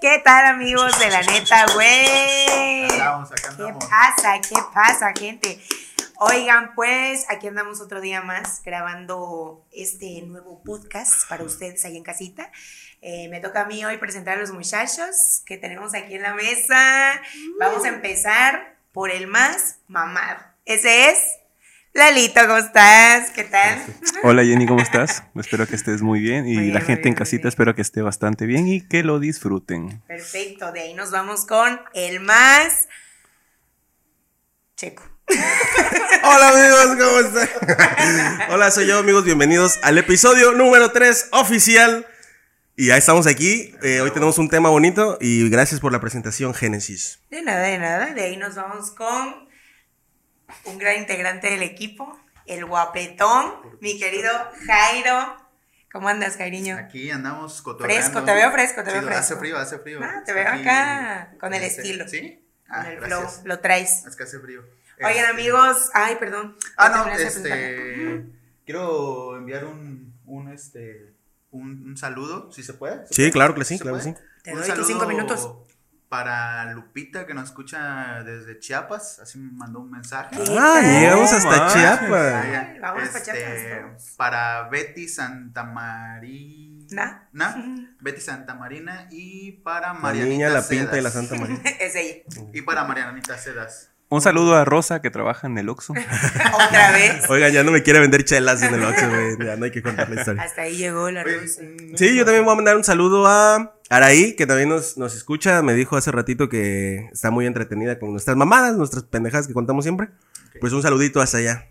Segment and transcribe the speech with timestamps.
[0.00, 2.86] ¿Qué tal, amigos de la neta, güey?
[2.86, 4.40] ¿Qué pasa?
[4.40, 5.60] ¿Qué pasa, gente?
[6.20, 12.04] Oigan, pues aquí andamos otro día más grabando este nuevo podcast para ustedes ahí en
[12.04, 12.52] casita.
[13.02, 16.34] Eh, me toca a mí hoy presentar a los muchachos que tenemos aquí en la
[16.34, 17.20] mesa.
[17.58, 20.38] Vamos a empezar por el más mamado.
[20.64, 21.18] Ese es
[21.98, 23.32] Lalito, ¿cómo estás?
[23.32, 23.84] ¿Qué tal?
[24.22, 25.24] Hola Jenny, ¿cómo estás?
[25.34, 27.48] Espero que estés muy bien y Muy bien, la gente bien, en casita bien.
[27.48, 30.00] espero que esté bastante bien y que lo disfruten.
[30.06, 32.86] Perfecto, de ahí nos vamos con el más
[34.76, 35.02] checo.
[36.22, 37.48] Hola amigos, ¿cómo están?
[38.50, 42.06] Hola, soy yo amigos, bienvenidos al episodio número 3 oficial.
[42.76, 46.54] Y ya estamos aquí, eh, hoy tenemos un tema bonito y gracias por la presentación
[46.54, 47.18] Génesis.
[47.28, 48.14] De nada, de nada.
[48.14, 49.47] De ahí nos vamos con
[50.64, 54.30] un gran integrante del equipo, el guapetón, mi querido
[54.66, 55.36] Jairo.
[55.92, 56.76] ¿Cómo andas, Jairiño?
[56.76, 58.02] Aquí andamos cotorreando.
[58.10, 59.18] Fresco, te veo fresco, te veo fresco.
[59.20, 60.00] Hace frío, hace frío.
[60.02, 62.06] Ah, te veo aquí- acá con el este, estilo.
[62.08, 62.44] ¿Sí?
[62.68, 64.04] Con Ah, el flow, lo traes.
[64.06, 64.62] Es que hace frío.
[64.98, 66.56] Oigan, Este, amigos, ay, perdón.
[66.76, 68.24] Ah, no, este.
[68.66, 71.14] Quiero enviar un, un, este,
[71.50, 73.06] un, un saludo, si se puede.
[73.06, 73.32] ¿Se Sí, puede?
[73.32, 74.14] claro que sí, ¿Se claro que sí.
[74.42, 75.48] Te Un doy tus cinco minutos.
[76.08, 80.36] Para Lupita, que nos escucha desde Chiapas, así me mandó un mensaje.
[80.36, 81.68] ¿Qué Ah, llegamos hasta.
[81.68, 82.34] Chiapas.
[82.34, 84.10] Ay, Chiapas, Este, todos.
[84.16, 87.28] para Betty Santa Marina.
[87.32, 87.56] ¿Na?
[88.00, 90.68] Betty Santa Marina y para La Marianita niña, la Cedas.
[90.68, 91.58] pinta y la Santa María.
[91.80, 92.22] es ella.
[92.54, 93.90] Y para Marianita Cedas.
[94.10, 95.92] Un saludo a Rosa que trabaja en el Oxxo.
[96.66, 97.28] Otra vez.
[97.28, 99.36] Oigan, ya no me quiere vender chelas en el Oxxo, güey.
[99.46, 100.42] Ya no hay que contar la historia.
[100.42, 101.46] Hasta ahí llegó la Oye,
[101.94, 105.60] Sí, yo también voy a mandar un saludo a Araí, que también nos, nos escucha.
[105.62, 109.84] Me dijo hace ratito que está muy entretenida con nuestras mamadas, nuestras pendejadas que contamos
[109.84, 110.08] siempre.
[110.60, 111.66] Pues un saludito hasta allá.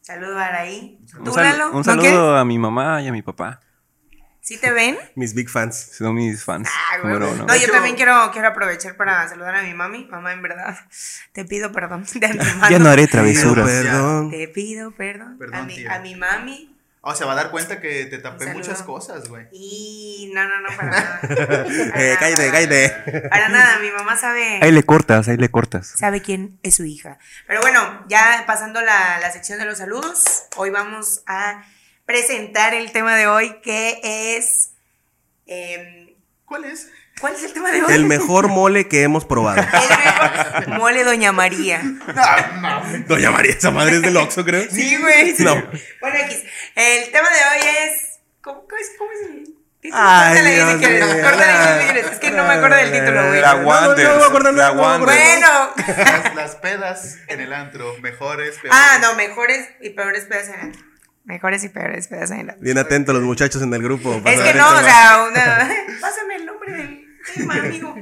[0.00, 1.00] Saludo a Araí.
[1.18, 1.70] Un, ¿Tú, sal- Lalo?
[1.70, 3.60] un ¿No saludo a mi mamá y a mi papá.
[4.44, 4.98] ¿Sí te ven?
[5.14, 5.74] Mis big fans.
[5.96, 6.68] Son mis fans.
[6.70, 7.14] Ah, güey.
[7.14, 10.04] número No, yo también quiero, quiero aprovechar para saludar a mi mami.
[10.10, 10.76] Mamá, en verdad,
[11.32, 12.68] te pido perdón de antemano.
[12.70, 13.66] Ya no haré Pido travesuras.
[13.66, 14.30] Perdón.
[14.30, 15.94] Te pido perdón, Perdón, a, mi, tía.
[15.94, 16.70] a mi mami.
[17.06, 18.58] Oh, se va a dar cuenta que te tapé saludo.
[18.60, 19.46] muchas cosas, güey.
[19.52, 21.20] Y no, no, no, para nada.
[21.22, 22.88] Para Eh, nada, cállate, para cállate.
[23.12, 23.28] nada.
[23.30, 25.86] Para nada, mi mamá sabe, Ahí le cortas, ahí le cortas.
[25.86, 27.18] sabe quién es su hija.
[27.46, 31.62] Pero bueno, ya pasando la, la sección de los saludos, hoy vamos a
[32.06, 34.00] presentar el tema de hoy que
[34.36, 34.70] es...
[35.46, 36.88] em, ¿Cuál es?
[37.20, 37.92] ¿Cuál es el tema de hoy?
[37.94, 39.62] El mejor mole que hemos probado.
[39.62, 41.80] El mejor mole Doña María.
[43.06, 44.68] Doña María, esa madre es del Oxxo, creo.
[44.70, 45.34] Sí, güey.
[45.38, 45.54] No.
[46.00, 46.42] Bueno, X.
[46.74, 48.18] El tema de hoy es.
[48.40, 49.44] ¿Cómo, cómo es, cómo es el
[49.80, 50.02] título?
[50.02, 50.78] Ay, Dios ahí si
[51.86, 52.06] quieres.
[52.12, 53.40] Es que no me acuerdo del título, güey.
[53.40, 54.82] La No, no, no me acuerdo, no, la no.
[54.82, 55.18] Wanders.
[55.18, 55.70] Bueno.
[55.96, 58.72] Las, las pedas en el antro, mejores, peores.
[58.72, 60.93] Ah, no, mejores y peores pedas en el.
[61.24, 62.56] Mejores y peores pedas en el.
[62.60, 64.14] Bien atentos los muchachos en el grupo.
[64.26, 65.70] Es que no, o sea, una...
[66.00, 67.04] pásame el nombre del
[67.34, 67.94] tema, amigo.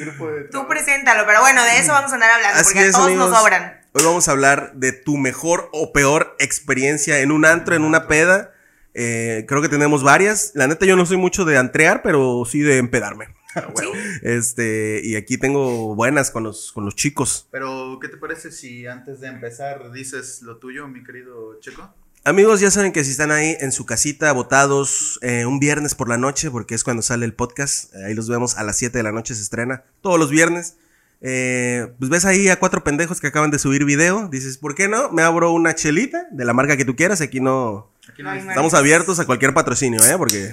[0.00, 2.92] Grupo de Tú preséntalo, pero bueno, de eso vamos a andar hablando, Así porque a
[2.92, 3.30] todos amigos.
[3.30, 3.80] nos sobran.
[3.92, 8.06] Hoy vamos a hablar de tu mejor o peor experiencia en un antro, en una
[8.06, 8.52] peda.
[8.92, 10.52] Eh, creo que tenemos varias.
[10.54, 13.28] La neta, yo no soy mucho de antrear, pero sí de empedarme.
[13.76, 13.86] ¿Sí?
[14.22, 17.48] Este, y aquí tengo buenas con los, con los chicos.
[17.50, 21.94] Pero, ¿qué te parece si antes de empezar dices lo tuyo, mi querido Checo?
[22.24, 26.08] Amigos, ya saben que si están ahí en su casita, votados eh, un viernes por
[26.08, 28.98] la noche, porque es cuando sale el podcast, eh, ahí los vemos a las 7
[28.98, 30.76] de la noche, se estrena todos los viernes.
[31.20, 34.88] Eh, pues ves ahí a cuatro pendejos que acaban de subir video, dices, ¿por qué
[34.88, 35.10] no?
[35.10, 37.90] Me abro una chelita de la marca que tú quieras, aquí no...
[38.08, 38.32] Aquí no.
[38.32, 40.16] Estamos abiertos a cualquier patrocinio, ¿eh?
[40.16, 40.50] Porque...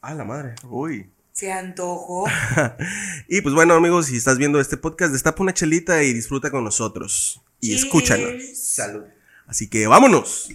[0.00, 0.54] Ah, la madre.
[0.64, 1.10] Uy.
[1.32, 2.24] Se antojó.
[3.28, 6.64] Y pues bueno, amigos, si estás viendo este podcast, destapa una chelita y disfruta con
[6.64, 7.40] nosotros.
[7.60, 8.32] Y escúchanos.
[8.54, 9.04] Salud.
[9.52, 10.48] Así que vámonos.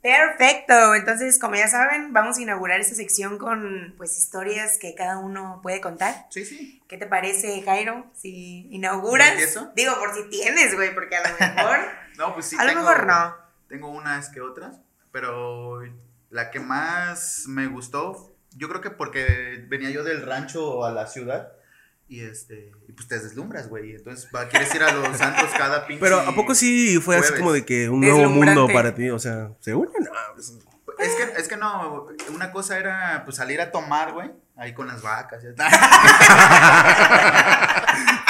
[0.00, 5.18] Perfecto, entonces como ya saben, vamos a inaugurar esta sección con pues historias que cada
[5.18, 6.26] uno puede contar.
[6.30, 6.80] Sí, sí.
[6.88, 8.06] ¿Qué te parece, Jairo?
[8.14, 9.72] Si inauguras, ¿Empiezo?
[9.74, 11.78] digo por si tienes, güey, porque a lo mejor,
[12.16, 12.56] No, pues sí.
[12.58, 13.34] a lo tengo- mejor no.
[13.68, 14.76] Tengo unas que otras,
[15.10, 15.82] pero
[16.30, 21.06] la que más me gustó, yo creo que porque venía yo del rancho a la
[21.06, 21.52] ciudad
[22.08, 23.94] y este, y pues te deslumbras, güey.
[23.94, 26.00] Entonces va, quieres ir a los santos cada pinche.
[26.00, 27.40] Pero ¿a poco sí fue así jueves.
[27.40, 29.10] como de que un nuevo mundo para ti?
[29.10, 29.92] O sea, ¿seguro?
[30.00, 30.54] No, pues,
[30.98, 34.86] Es que, es que no, una cosa era pues salir a tomar, güey, ahí con
[34.86, 35.42] las vacas.
[35.42, 35.54] ya.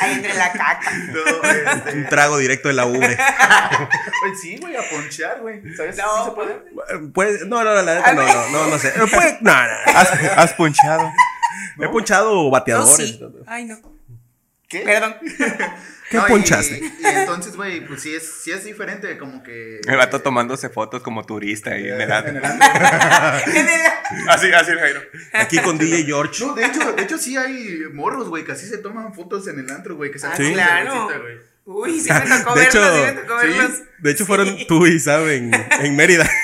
[0.00, 0.90] Ahí entre la caca.
[0.92, 3.16] No, este, un trago directo de la ubre.
[4.20, 5.60] pues sí, güey, a ponchear, güey.
[5.76, 5.96] ¿Sabes?
[5.96, 6.62] No, ¿Sí se puede?
[7.12, 8.92] Pues, no, no, la neta, no, no, no, no sé.
[9.12, 9.72] Pues, no, no.
[9.94, 11.12] ¿Has, has ponchado?
[11.80, 13.08] He ponchado bateadores.
[13.08, 13.20] sí.
[13.46, 13.93] Ay, no.
[14.78, 14.84] ¿Qué?
[14.84, 15.16] Perdón.
[16.10, 16.78] ¿Qué No, y- ponchaste?
[16.78, 19.80] Y, entonces, güey, pues sí es, sí es diferente, como que.
[19.86, 22.12] El vato tomándose fotos como turista ahí en el.
[24.28, 25.00] Así, así el Jairo.
[25.32, 26.44] Aquí con DJ George.
[26.44, 29.58] No, de hecho, de hecho sí hay morros, güey, que así se toman fotos en
[29.58, 31.08] el antro, güey, que se Ah, hacen claro.
[31.66, 33.46] Uy, sí me tocó De verlos, hecho, sí me tocó sí.
[33.46, 33.70] verlos.
[33.98, 35.50] De hecho, fueron tú y Sam en,
[35.80, 36.28] en Mérida.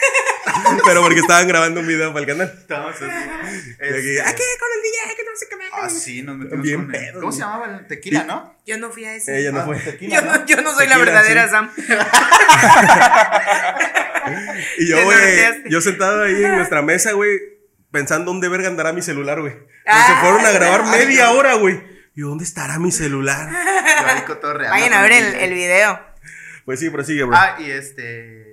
[0.84, 2.54] Pero porque estaban grabando un video para el canal.
[2.58, 3.04] Estábamos así.
[3.78, 5.66] Este, aquí con el DJ, que no sé qué más.
[5.72, 8.56] Ah, sí, nos metimos Bien con el- pedos, ¿Cómo se llamaba el tequila, no?
[8.66, 9.38] Yo no fui a ese.
[9.38, 9.78] Ella no Ah, fue.
[9.78, 11.50] Tequila, yo, no, yo no soy la verdadera sí.
[11.50, 11.70] Sam.
[14.78, 15.70] Y yo, güey, norteaste.
[15.70, 17.38] yo sentado ahí en nuestra mesa, güey,
[17.90, 19.54] pensando dónde verga andará mi celular, güey.
[19.86, 21.32] Ah, se fueron a grabar ay, media no.
[21.32, 21.82] hora, güey.
[22.14, 23.50] Y ¿dónde estará mi celular?
[23.50, 26.00] Yo ahí cotorreando Vayan a ver el video.
[26.64, 27.36] Pues sí, prosigue, bro.
[27.36, 28.49] Ah, y este.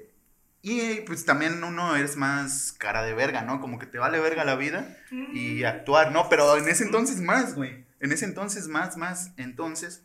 [0.69, 3.61] Y pues también uno es más cara de verga, ¿no?
[3.61, 4.97] Como que te vale verga la vida
[5.33, 6.27] y actuar, ¿no?
[6.27, 7.85] Pero en ese entonces más, güey.
[8.01, 9.31] En ese entonces más, más.
[9.37, 10.03] Entonces.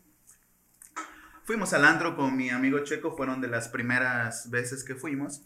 [1.43, 5.41] Fuimos al antro con mi amigo Checo, fueron de las primeras veces que fuimos.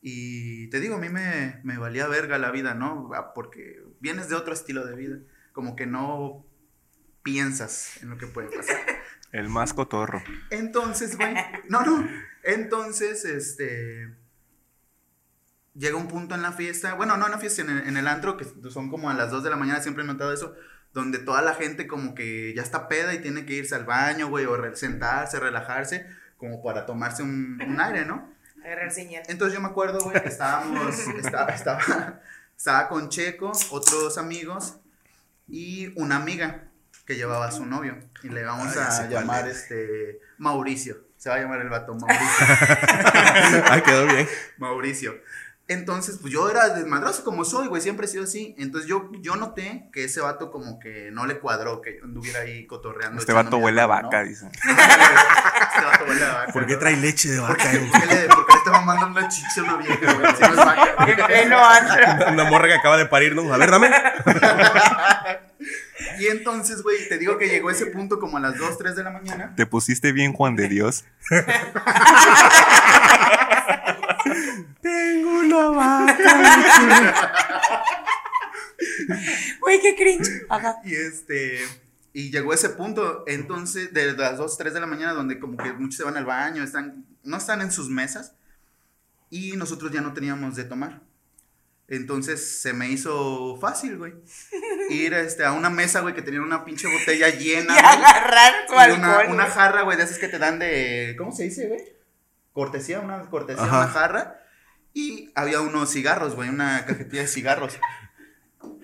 [0.00, 3.10] Y te digo, a mí me, me valía verga la vida, ¿no?
[3.12, 5.18] Ah, Porque vienes de otro estilo de vida.
[5.52, 6.46] Como que no
[7.24, 8.78] piensas en lo que puede pasar.
[9.32, 10.22] El más cotorro.
[10.50, 11.34] Entonces, güey.
[11.68, 12.08] No, no.
[12.44, 14.22] Entonces, este.
[15.74, 16.94] Llega un punto en la fiesta.
[16.94, 19.30] Bueno, no en la fiesta, en el, en el antro, que son como a las
[19.30, 20.54] 2 de la mañana, siempre he notado eso.
[20.92, 24.28] Donde toda la gente como que ya está peda y tiene que irse al baño,
[24.28, 26.06] güey, o re- sentarse, relajarse,
[26.36, 28.32] como para tomarse un, un aire, ¿no?
[28.64, 29.24] Agarrar señal.
[29.26, 32.20] Entonces yo me acuerdo, güey, que estábamos, estaba, estaba,
[32.56, 34.76] estaba con Checo, otros amigos
[35.48, 36.62] y una amiga
[37.04, 37.98] que llevaba a su novio.
[38.22, 39.56] Y le vamos a llamar es.
[39.62, 40.98] este Mauricio.
[41.16, 42.46] Se va a llamar el vato Mauricio.
[43.66, 44.28] Ah, quedó bien.
[44.58, 45.14] Mauricio.
[45.66, 48.54] Entonces, pues yo era desmadroso como soy, güey, siempre he sido así.
[48.58, 52.40] Entonces yo, yo noté que ese vato como que no le cuadró, que yo anduviera
[52.40, 53.18] ahí cotorreando.
[53.18, 54.28] Este vato huele a vaca, ¿no?
[54.28, 54.46] dice.
[54.52, 56.52] este vato huele a vaca.
[56.52, 56.78] ¿Por qué ¿no?
[56.80, 57.70] trae leche de ¿Por vaca?
[57.70, 57.90] güey?
[57.90, 60.34] por qué le, por qué le está mamando una chicha a una vieja, güey?
[60.36, 60.94] Si no es vaca.
[62.32, 63.52] Una morra que acaba de parir, ¿no?
[63.52, 63.90] A ver, dame.
[66.18, 69.04] Y entonces, güey, te digo que llegó ese punto como a las 2, 3 de
[69.04, 69.54] la mañana.
[69.56, 71.04] Te pusiste bien Juan de Dios.
[74.80, 77.84] Tengo una vaca.
[79.60, 80.28] Güey, qué cringe.
[80.48, 80.76] Ajá.
[80.84, 81.60] Y este.
[82.12, 85.72] Y llegó ese punto, entonces, de las 2, 3 de la mañana, donde como que
[85.72, 88.34] muchos se van al baño, están, no están en sus mesas.
[89.30, 91.00] Y nosotros ya no teníamos de tomar.
[91.88, 94.14] Entonces se me hizo fácil, güey.
[94.90, 97.76] Ir este, a una mesa, güey, que tenía una pinche botella llena.
[97.76, 97.84] Y güey.
[97.84, 99.00] agarrar tu Y alcohol.
[99.00, 101.16] una, una jarra, güey, de esas que te dan de.
[101.18, 101.80] ¿Cómo se dice, güey?
[102.52, 103.78] Cortesía, una cortesía, Ajá.
[103.78, 104.40] una jarra.
[104.94, 107.78] Y había unos cigarros, güey, una cajetilla de cigarros.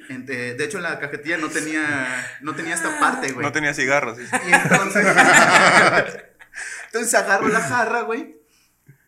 [0.09, 3.47] Ente- de hecho, la cajetilla no tenía, no tenía esta parte, güey.
[3.47, 4.19] No tenía cigarros.
[4.19, 5.07] Y entonces.
[6.87, 8.41] entonces agarro la jarra, güey.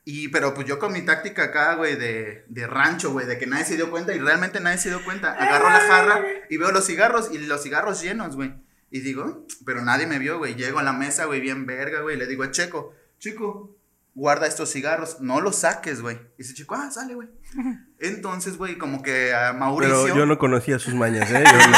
[0.04, 3.46] Y, pero pues yo con mi táctica acá, güey, de, de rancho, güey, de que
[3.46, 5.32] nadie se dio cuenta y realmente nadie se dio cuenta.
[5.32, 8.54] Agarro la jarra y veo los cigarros y los cigarros llenos, güey.
[8.90, 10.54] Y digo, pero nadie me vio, güey.
[10.54, 12.16] Llego a la mesa, güey, bien verga, güey.
[12.16, 13.76] Le digo a Checo, Chico,
[14.14, 16.16] guarda estos cigarros, no los saques, güey.
[16.38, 17.28] Y dice Chico, ah, sale, güey.
[17.98, 20.02] Entonces, güey, como que a Mauricio.
[20.04, 21.42] Pero yo no conocía sus mañas, ¿eh?
[21.46, 21.68] Yo no,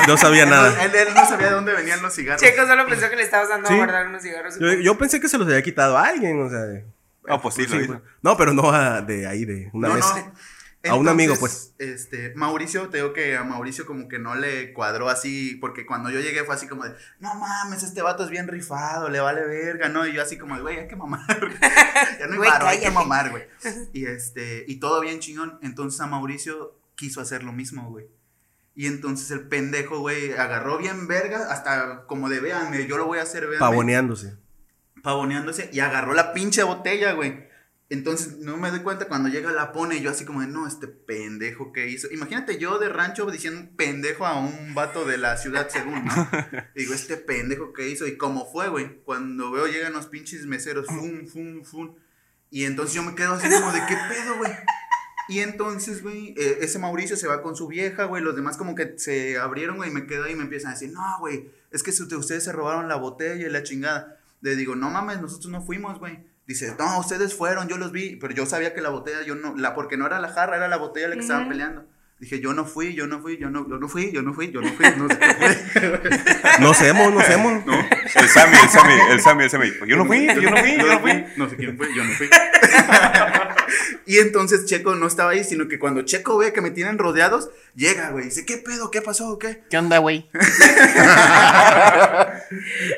[0.00, 0.82] no- no sabía nada.
[0.84, 2.42] Él, él no sabía de dónde venían los cigarros.
[2.42, 3.74] Checo solo pensó que le estabas dando Sí.
[3.74, 4.58] a guardar unos cigarros.
[4.58, 6.60] Yo, yo pensé que se los había quitado a alguien, o sea.
[7.28, 7.86] Ah, pues sí, lo sí, hizo.
[7.94, 8.00] pues.
[8.22, 10.04] No, pero no a, de ahí, de una No, vez.
[10.88, 14.72] A un amigo, Entonces, Este, Mauricio, te digo que a Mauricio como que no le
[14.72, 18.30] cuadró así, porque cuando yo llegué fue así como de, no mames, este vato es
[18.30, 20.06] bien rifado, le vale verga, ¿no?
[20.06, 21.26] Y yo así como de, güey, hay que mamar.
[22.18, 23.44] ya no hay varo, hay que mamar, güey.
[23.92, 25.58] Y este, y todo bien chingón.
[25.62, 28.06] Entonces a Mauricio quiso hacer lo mismo, güey.
[28.74, 33.18] Y entonces el pendejo, güey, agarró bien verga, hasta como de, véanme, yo lo voy
[33.20, 34.36] a hacer, véanme Pavoneándose.
[35.02, 37.48] pavoneándose y agarró la pinche botella, güey.
[37.90, 40.66] Entonces no me doy cuenta cuando llega la pone y yo así como de, no,
[40.66, 42.10] este pendejo que hizo.
[42.10, 46.28] Imagínate yo de rancho diciendo pendejo a un vato de la ciudad según, ¿no?
[46.74, 48.06] Digo, este pendejo que hizo.
[48.06, 51.94] Y como fue, güey, cuando veo llegan los pinches meseros, fum, fum, fum.
[52.50, 54.52] Y entonces yo me quedo así como de, ¿qué pedo, güey?
[55.28, 58.22] Y entonces, güey, eh, ese Mauricio se va con su vieja, güey.
[58.22, 60.74] Los demás como que se abrieron, güey, y me quedo ahí y me empiezan a
[60.74, 64.18] decir, no, güey, es que ustedes se robaron la botella y la chingada.
[64.40, 66.18] Le digo, no mames, nosotros no fuimos, güey.
[66.46, 69.56] Dice, no, ustedes fueron, yo los vi, pero yo sabía que la botella, yo no,
[69.56, 71.52] la, porque no era la jarra, era la botella la que estaban Ujú.
[71.52, 71.86] peleando.
[72.20, 74.50] Dije, yo no fui, yo no fui, yo no, yo no fui, yo no fui,
[74.52, 75.18] yo no fui, no sé.
[76.60, 77.66] No hemos, no hemos.
[77.66, 79.72] No, El Sammy, el Sammy, el Sammy, el Sammy.
[79.86, 81.24] Yo no fui, yo no fui, yo no fui.
[81.36, 82.28] No sé quién fue, yo no fui.
[84.06, 87.48] Y entonces Checo no estaba ahí, sino que cuando Checo ve que me tienen rodeados,
[87.74, 88.26] llega, güey.
[88.26, 88.90] Dice, ¿qué pedo?
[88.90, 89.38] ¿Qué pasó?
[89.38, 89.62] ¿Qué?
[89.70, 90.28] ¿Qué onda, güey?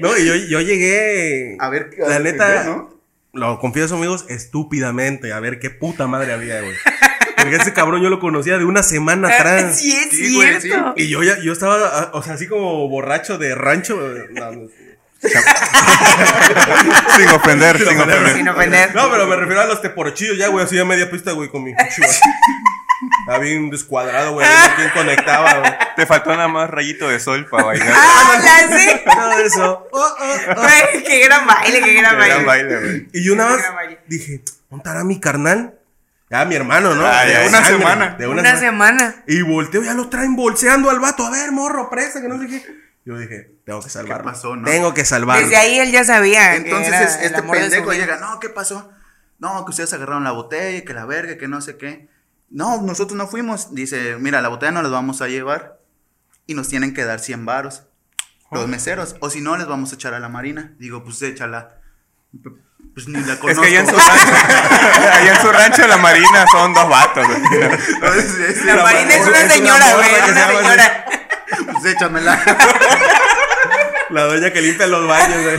[0.00, 1.56] No, y yo, yo llegué.
[1.60, 2.95] A ver, La neta, ¿no?
[3.36, 5.32] Lo confieso, amigos, estúpidamente.
[5.32, 6.74] A ver qué puta madre había, güey.
[7.36, 9.78] Porque ese cabrón yo lo conocía de una semana atrás.
[9.78, 10.94] Sí, es Sí, güey, cierto.
[10.96, 13.96] Y yo ya, yo estaba, o sea, así como borracho de rancho.
[14.32, 14.68] no, no,
[17.16, 18.34] Sin ofender, sin ofender.
[18.34, 18.94] Sin ofender.
[18.94, 21.64] No, pero me refiero a los teporochillos ya, güey, así a media pista, güey, con
[21.64, 21.72] mi.
[23.20, 25.72] Estaba bien descuadrado, güey, no sé quién conectaba, güey.
[25.96, 27.88] Te faltó nada más rayito de sol para bailar.
[27.94, 29.02] ¡Ah, sé!
[29.04, 29.88] Todo eso.
[29.92, 30.60] Oh, oh, oh.
[30.62, 32.34] Güey, qué gran baile, qué gran Qué baile.
[32.34, 33.08] gran baile, güey.
[33.12, 34.00] Y yo Era más baile.
[34.06, 35.74] dije, ¿dónde estará mi carnal?
[36.30, 37.06] Ya, mi hermano, ¿no?
[37.06, 38.16] Ah, ya, De una sangre, semana.
[38.18, 38.98] De Una, una, semana.
[39.10, 39.24] semana.
[39.28, 41.24] Y volteo, ya lo traen bolseando al vato.
[41.24, 42.64] A ver, morro, presa, que no sé qué.
[43.04, 44.24] Yo dije, tengo que salvarlo.
[44.24, 44.64] ¿Qué pasó, no?
[44.64, 45.42] Tengo que salvarlo.
[45.44, 46.50] Desde ahí él ya sabía.
[46.52, 48.90] que Entonces era es- el este pendejo llega, no, ¿qué pasó?
[49.38, 52.08] No, que ustedes agarraron la botella, que la verga, que no sé qué.
[52.50, 53.74] No, nosotros no fuimos.
[53.74, 55.80] Dice, mira, la botella no la vamos a llevar
[56.46, 57.82] y nos tienen que dar 100 varos.
[58.52, 59.16] Los meseros.
[59.20, 60.72] O si no, les vamos a echar a la marina.
[60.78, 61.80] Digo, pues échala.
[62.94, 63.62] Pues ni la Es conozco.
[63.62, 64.32] que allá en, su rancho,
[65.12, 69.26] allá en su rancho la marina son dos vatos, es- La La Marina es es
[69.28, 70.14] una señora, güey.
[70.14, 71.04] Es una señora.
[71.72, 72.42] pues échamela.
[74.10, 75.58] La doña que limpia los baños, güey.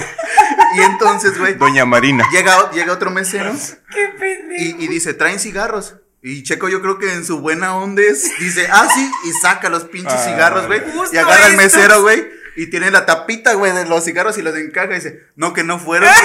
[0.78, 2.26] y entonces, güey, Doña Marina.
[2.32, 3.52] llega, llega otro mesero
[3.92, 4.64] Qué pendejo.
[4.80, 5.98] y, y dice, traen cigarros.
[6.22, 9.70] Y Checo, yo creo que en su buena onda es, dice, ah, sí, y saca
[9.70, 10.82] los pinches Ah, cigarros, güey.
[11.12, 11.64] Y agarra al estos.
[11.64, 12.28] mesero, güey.
[12.56, 15.64] Y tiene la tapita, güey, de los cigarros y los encaja y dice, no, que
[15.64, 16.10] no fueron.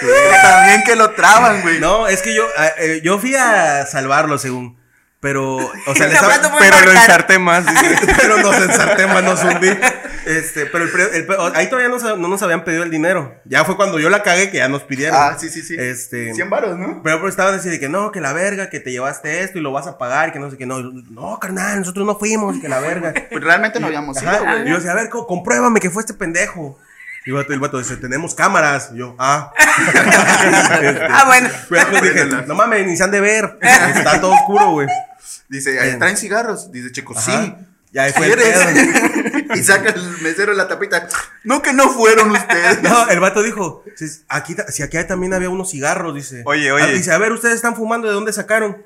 [0.00, 1.78] Y también que lo traban, güey.
[1.80, 4.77] No, es que yo, ah, eh, yo fui a salvarlo, según.
[5.20, 5.60] Pero, o
[5.96, 7.66] sea, le Está estaba- hablando muy Pero lo ensarté más.
[7.66, 7.98] dice.
[8.20, 9.68] pero nos ensarté más, nos hundí.
[10.26, 13.34] Este, pero el, el ahí todavía no, no nos habían pedido el dinero.
[13.46, 15.16] Ya fue cuando yo la cagué que ya nos pidieron.
[15.18, 15.74] Ah, sí, sí, sí.
[15.78, 17.00] Este, 100 varos, ¿no?
[17.02, 19.62] pero, pero estaban así de que no, que la verga, que te llevaste esto y
[19.62, 20.66] lo vas a pagar, y que no sé qué.
[20.66, 23.14] No, no, carnal, nosotros no fuimos, y que la verga.
[23.30, 24.66] Pues realmente no habíamos ido, Ajá, güey.
[24.66, 26.78] y yo decía, a ver, co- compruébame que fue este pendejo.
[27.24, 28.90] Y el vato, dice, tenemos cámaras.
[28.94, 29.52] Y yo, ah.
[29.58, 31.48] Este, Ah, bueno.
[31.70, 33.58] pero después dije, no mames, ni se han de ver.
[33.62, 34.88] Está todo oscuro, güey.
[35.48, 36.70] Dice, "Ay, traen cigarros.
[36.72, 37.44] Dice Checo, Ajá.
[37.44, 37.54] sí.
[37.90, 38.58] Ya ahí fue el ¿Quieres?
[38.58, 39.54] pedo.
[39.54, 41.08] y saca el mesero la tapita.
[41.44, 42.82] No, que no fueron ustedes.
[42.82, 46.42] No, el vato dijo, si aquí, si aquí también había unos cigarros, dice.
[46.44, 46.84] Oye, oye.
[46.84, 48.82] Ah, Dice, a ver, ustedes están fumando, ¿de dónde sacaron?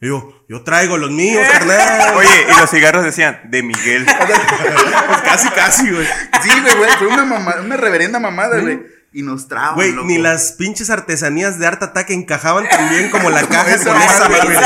[0.00, 2.14] Y yo, yo traigo los míos, carnal.
[2.16, 4.06] Oye, y los cigarros decían, de Miguel.
[4.06, 6.06] pues casi, casi, güey.
[6.40, 6.90] Sí, güey, güey.
[6.98, 8.80] Fue una, mamá, una reverenda mamada, güey.
[9.10, 13.30] Y nos traban, Güey, ni las pinches artesanías de Art Attack encajaban tan bien como
[13.30, 14.40] la caja esa con esa güey.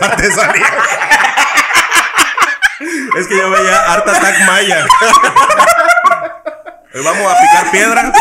[0.00, 0.66] Artesanía.
[3.18, 4.86] es que yo veía Art Attack Maya.
[6.94, 8.12] Hoy vamos a picar piedra.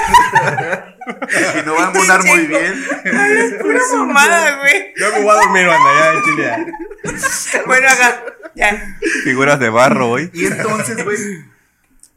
[1.61, 2.85] Y no va a monar muy bien.
[3.61, 4.93] Pura mamada, güey.
[4.97, 6.43] Yo me voy a dormir, banda, ya, en Chile.
[7.53, 7.61] ya.
[7.65, 8.21] Bueno, acá.
[8.55, 8.97] Ya.
[9.23, 10.29] Figuras de barro, güey.
[10.33, 11.17] Y entonces, güey.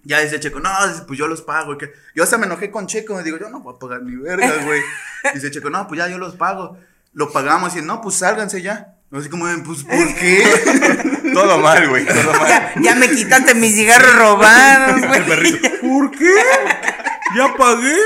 [0.05, 0.71] Ya dice Checo, no,
[1.07, 1.77] pues yo los pago.
[2.15, 3.15] Yo hasta me enojé con Checo.
[3.15, 4.81] Me digo, yo no voy a pagar ni verga, güey.
[5.35, 6.79] Dice Checo, no, pues ya yo los pago.
[7.13, 8.95] Lo pagamos y no, pues sálganse ya.
[9.13, 10.45] Así como, pues, ¿por qué?
[11.35, 12.07] Todo mal, güey.
[12.07, 12.49] Todo mal.
[12.49, 15.27] Ya, ya me quitaste mis cigarros robados, El güey.
[15.27, 15.69] perrito.
[15.83, 16.35] ¿Por qué?
[17.37, 17.97] ¿Ya pagué?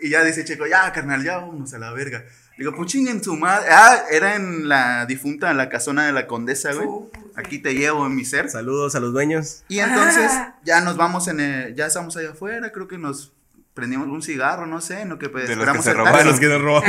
[0.00, 2.24] Y ya dice Checo, ya, carnal, ya vámonos a la verga.
[2.58, 3.68] Digo, pues chinguen su madre.
[3.70, 6.88] Ah, era en la difunta, en la casona de la condesa, güey.
[7.36, 8.50] Aquí te llevo en mi ser.
[8.50, 9.62] Saludos a los dueños.
[9.68, 10.56] Y entonces Ah.
[10.64, 13.32] ya nos vamos en el, ya estamos allá afuera, creo que nos
[13.74, 16.18] prendimos un cigarro, no sé, en lo que pues, De los esperamos que se robaron.
[16.18, 16.30] taxi.
[16.30, 16.82] los que nos.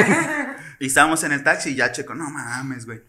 [0.80, 3.02] Y estábamos en el taxi y ya checo, no mames, güey.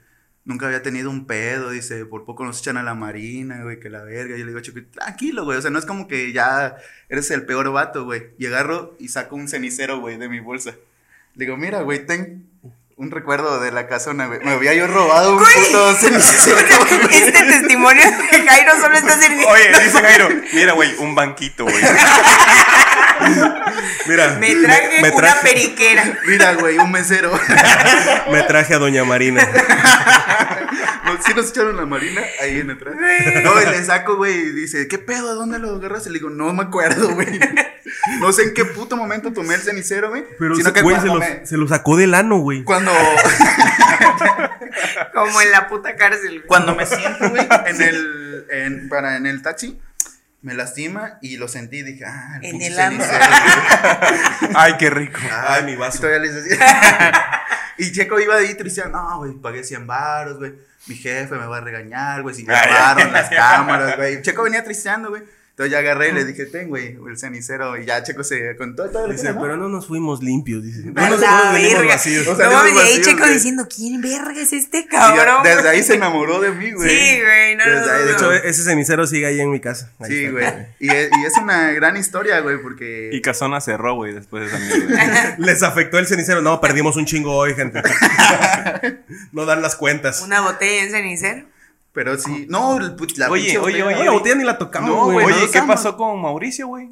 [0.44, 3.88] Nunca había tenido un pedo, dice, por poco nos echan a la marina, güey, que
[3.88, 4.34] la verga.
[4.36, 5.56] Y yo le digo, Checo, tranquilo, güey.
[5.56, 6.76] O sea, no es como que ya
[7.08, 8.30] eres el peor vato, güey.
[8.38, 10.72] Y agarro y saco un cenicero, güey, de mi bolsa.
[11.36, 12.49] Le digo, mira, güey, ten
[13.00, 14.40] un recuerdo de la casona, güey.
[14.44, 15.90] Me había yo robado un puto.
[17.10, 19.48] Este testimonio de Jairo solo está sirviendo.
[19.48, 21.82] Oye, dice Jairo, mira, güey, un banquito, güey.
[24.06, 26.18] Mira, Me traje me una traje- periquera.
[26.26, 27.32] Mira, güey, un mesero.
[28.30, 29.46] me traje a Doña Marina.
[31.04, 32.94] No, sí nos echaron la marina ahí en atrás.
[33.42, 35.34] No, y le saco, güey, y dice, ¿qué pedo?
[35.34, 36.10] ¿Dónde lo agarraste?
[36.10, 37.38] Le digo, no me acuerdo, güey.
[38.20, 40.24] No sé en qué puto momento tomé el cenicero, güey.
[40.38, 42.64] Pero, sino que güey, se, cuando, los- me- se lo sacó del ano, güey.
[42.64, 42.92] cuando,
[45.14, 46.46] Como en la puta cárcel, güey.
[46.46, 49.78] cuando me siento, güey, en el, en, para, en el taxi,
[50.42, 51.82] me lastima y lo sentí.
[51.82, 53.04] Dije, ah, el En el ano.
[54.54, 55.18] Ay, qué rico.
[55.48, 55.98] Ay, mi vaso.
[55.98, 56.30] Y todavía.
[57.80, 60.54] y Checo iba ahí triste, no, güey, pagué 100 baros, güey.
[60.86, 64.22] Mi jefe me va a regañar, güey, si grabaron las cámaras, güey.
[64.22, 65.22] Checo venía tristeando, güey.
[65.60, 67.76] Entonces ya agarré y le dije, ten, güey, el cenicero.
[67.76, 69.42] Y ya Checo se contó todo lo que Dice, era, ¿no?
[69.42, 70.62] pero no nos fuimos limpios.
[70.64, 70.84] Dice.
[70.86, 71.84] No nos, verga.
[71.86, 72.26] vacíos.
[72.26, 73.34] No de mames, ahí vacíos, Checo güey.
[73.34, 75.42] diciendo, ¿quién verga es este ya, cabrón?
[75.42, 76.88] desde güey?" ahí se enamoró de mí, güey.
[76.88, 79.60] Sí, güey, no, Desde no, ahí, no, De hecho, ese cenicero sigue ahí en mi
[79.60, 79.92] casa.
[79.98, 80.30] Ahí Sí, está.
[80.32, 80.66] güey.
[80.78, 83.10] Y, es- y es una gran historia, güey, porque...
[83.12, 85.36] Y Casona cerró, güey, después de esa.
[85.38, 86.40] Les afectó el cenicero.
[86.40, 87.82] No, perdimos un chingo hoy, gente.
[89.32, 90.22] no dan las cuentas.
[90.22, 91.49] Una botella en cenicero.
[91.92, 92.46] Pero sí...
[92.48, 95.26] No, la Oye, pinche oye, oye, No, la botella ni la tocamos, No, güey.
[95.26, 96.90] Oye, ¿qué pasó con Mauricio, güey?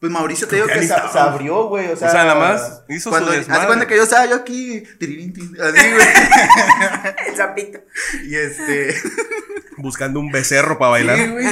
[0.00, 1.90] Pues Mauricio te digo que se, abrió, güey.
[1.90, 3.60] O sea, sea, nada más hizo su cuando, desmadre.
[3.62, 4.84] Haz cuenta que yo estaba yo aquí.
[4.98, 6.06] tirirín, tin, Así, güey.
[7.28, 7.80] El zapito.
[8.24, 8.94] y este.
[9.80, 11.16] Buscando un becerro para bailar.
[11.18, 11.46] Sí, güey.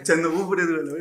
[0.00, 0.96] Echando bufres, güey.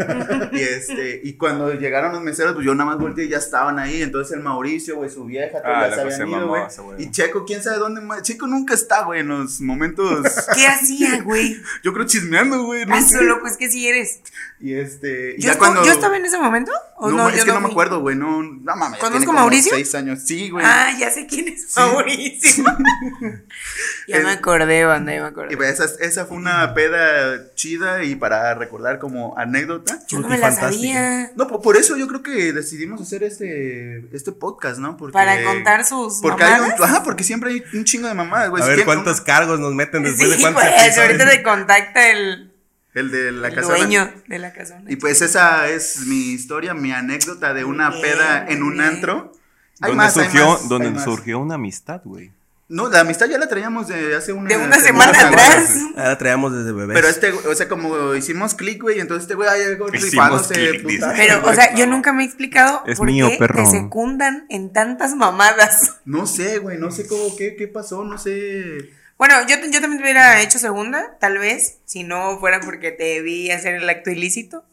[0.51, 1.22] Y este.
[1.24, 4.01] Y cuando llegaron los meseros, pues yo nada más volteé y ya estaban ahí.
[4.01, 6.62] Entonces el Mauricio, güey, su vieja, todos Ah, ya se habían ido, güey.
[6.98, 8.01] Y Checo, quién sabe dónde.
[8.01, 10.25] más- Checo nunca está, güey, en los momentos.
[10.54, 11.56] ¿Qué hacía, güey?
[11.84, 12.86] yo creo chismeando, güey.
[12.86, 13.20] No Ah, sé.
[13.20, 14.20] solo, pues que sí eres.
[14.60, 15.36] Y este.
[15.38, 15.86] y ¿Yo, ya estu- cuando.
[15.86, 16.61] ¿Yo estaba en ese momento?
[16.98, 18.15] ¿O No, no, es yo que no, me acuerdo, güey.
[18.15, 19.00] No, no mames.
[19.00, 19.74] ¿Conozco como Mauricio?
[19.74, 20.20] Seis años.
[20.24, 20.63] Sí, güey.
[20.68, 22.63] Ah, ya sé quién es Mauricio.
[24.08, 25.53] ya me acordé, banda, ya me acordé.
[25.53, 30.00] Y pues esa, esa fue una peda chida y para recordar como anécdota.
[30.08, 31.32] Yo no me la sabía.
[31.36, 34.98] No, po- por eso yo creo que decidimos hacer este, este podcast, ¿no?
[34.98, 36.82] Porque, Para contar sus porque hay un, mamadas.
[36.82, 38.62] ajá, porque siempre hay un chingo de mamadas, güey.
[38.62, 42.50] A Si ver cuántos cargos nos meten después de cuántos pues, ahorita te contacta el,
[42.93, 43.67] El de la el casa.
[43.69, 44.83] dueño de la casona.
[44.91, 48.81] Y pues esa es mi historia, mi anécdota de una Bien, peda en un bien.
[48.86, 49.31] antro.
[49.79, 51.03] Hay Donde más, hay surgió, más, hay donde más.
[51.03, 52.31] surgió una amistad, güey.
[52.67, 55.71] No, la amistad ya la traíamos de hace una De una semana atrás.
[55.98, 56.95] Ahora la traíamos desde bebés.
[56.95, 60.81] Pero este, o sea, como hicimos click, güey, entonces este güey ahí Hicimos rifándose.
[61.17, 63.63] Pero, o sea, yo nunca me he explicado Es por mío, qué perro.
[63.65, 65.98] te secundan en tantas mamadas.
[66.05, 68.89] No sé, güey, no sé cómo, qué, qué pasó, no sé.
[69.22, 73.22] Bueno, yo, yo también te hubiera hecho segunda, tal vez, si no fuera porque te
[73.22, 74.66] vi hacer el acto ilícito.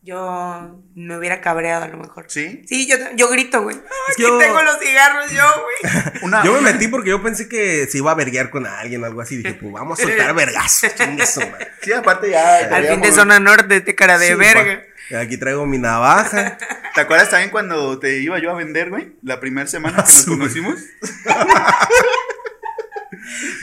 [0.00, 2.24] Yo me hubiera cabreado a lo mejor.
[2.28, 2.64] ¿Sí?
[2.66, 3.76] Sí, yo, yo grito, güey.
[3.76, 5.92] Aquí Yo- tengo los cigarros yo, güey.
[6.22, 9.04] Una, Yo me una- metí porque yo pensé que se iba a verguear con alguien,
[9.04, 9.36] algo así.
[9.36, 10.90] Dije, pues vamos a soltar vergazos.
[11.82, 12.74] Sí, aparte ya.
[12.74, 14.82] Al fin de zona norte, te cara de Sí, verga.
[15.10, 15.20] pa.
[15.20, 16.56] Aquí traigo mi navaja.
[16.94, 19.12] ¿Te acuerdas también cuando te iba yo a vender, güey?
[19.22, 20.80] La primera semana que nos Su- conocimos.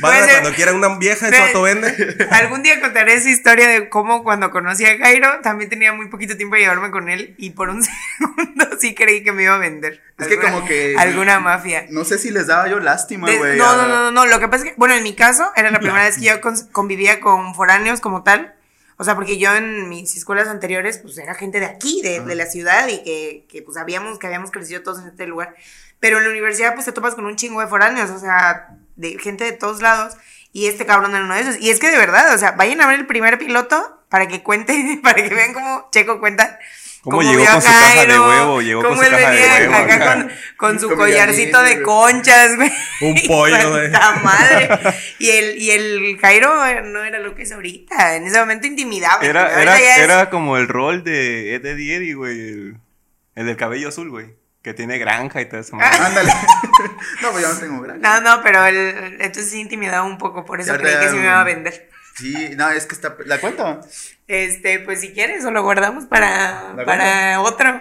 [0.02, 0.32] Puede ser.
[0.42, 2.28] cuando quiera una vieja, Ve- vato vende.
[2.32, 6.38] Algún día contaré esa historia de cómo cuando conocí a Jairo, también tenía muy poquito
[6.38, 7.84] tiempo de llevarme con él y por un
[8.18, 10.02] segundo sí creí que me iba a vender.
[10.18, 11.86] Es que Alguna- como que- Alguna mafia.
[11.90, 13.58] No sé si les daba yo lástima, güey.
[13.58, 15.72] no, no, no, no, no, lo que pasa es que, bueno, en mi caso, era
[15.72, 18.54] la primera vez que yo con- convivía con foráneos como tal.
[18.98, 22.34] O sea, porque yo en mis escuelas anteriores, pues era gente de aquí, de, de
[22.36, 25.54] la ciudad, y que, que pues sabíamos que habíamos crecido todos en este lugar.
[26.00, 29.18] Pero en la universidad, pues te topas con un chingo de foráneos, o sea, de
[29.20, 30.16] gente de todos lados.
[30.52, 31.60] Y este cabrón era uno de esos.
[31.60, 34.42] Y es que de verdad, o sea, vayan a ver el primer piloto para que
[34.42, 36.60] cuente, para que vean cómo Checo cuenta.
[37.04, 39.70] Cómo llegó con su caja de huevo, llegó con cómo su él caja de venía
[39.70, 40.14] huevo acá acá.
[40.16, 42.72] con, con su Con collarcito de conchas, güey.
[43.02, 43.92] Un pollo, güey.
[43.92, 44.70] Santa madre.
[45.20, 48.16] Y el, y el Jairo no era lo que es ahorita.
[48.16, 49.24] En ese momento intimidaba.
[49.24, 52.40] Era, era, ya es- era como el rol de Ed güey.
[52.40, 52.78] El,
[53.36, 54.34] el del cabello azul, güey.
[54.66, 55.76] Que tiene granja y todo eso.
[55.76, 55.96] madre.
[56.04, 56.34] Ándale.
[57.22, 58.02] no, pues yo no tengo gran.
[58.02, 60.44] No, no, pero el, entonces sí intimidaba un poco.
[60.44, 61.88] Por eso Ya creí que se me iba a vender.
[62.16, 63.16] Sí, no, es que está.
[63.28, 63.82] ¿La cuento?
[64.28, 67.80] Este, pues si quieres, o lo guardamos para, ¿La para otro.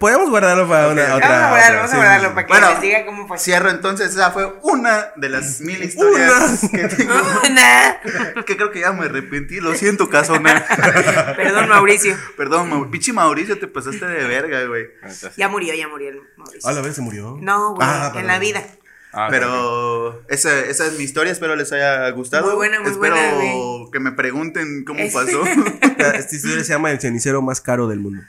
[0.00, 1.28] Podemos guardarlo para una otra.
[1.28, 3.38] vamos a guardarlo, otra, vamos a guardarlo sí, para que Bueno, les diga cómo fue.
[3.38, 7.12] Cierro entonces, esa fue una de las mil historias que tengo.
[7.50, 8.00] Una.
[8.46, 10.64] que creo que ya me arrepentí, lo siento, casona.
[11.36, 12.16] Perdón, Mauricio.
[12.38, 14.86] Perdón, Mau- pinche Mauricio, te pasaste de verga, güey.
[15.36, 16.60] Ya murió, ya murió el Mauricio.
[16.62, 16.68] sí.
[16.68, 17.36] A la vez se murió.
[17.42, 18.26] No, güey, Ah, en perdón.
[18.28, 18.62] la vida.
[19.12, 19.28] Ah.
[19.30, 22.46] Pero esa, esa es mi historia, espero les haya gustado.
[22.46, 23.90] Muy buena, muy espero buena, güey.
[23.92, 25.44] que me pregunten cómo Es- pasó.
[25.44, 28.22] Esta historia se llama El cenicero más caro del mundo.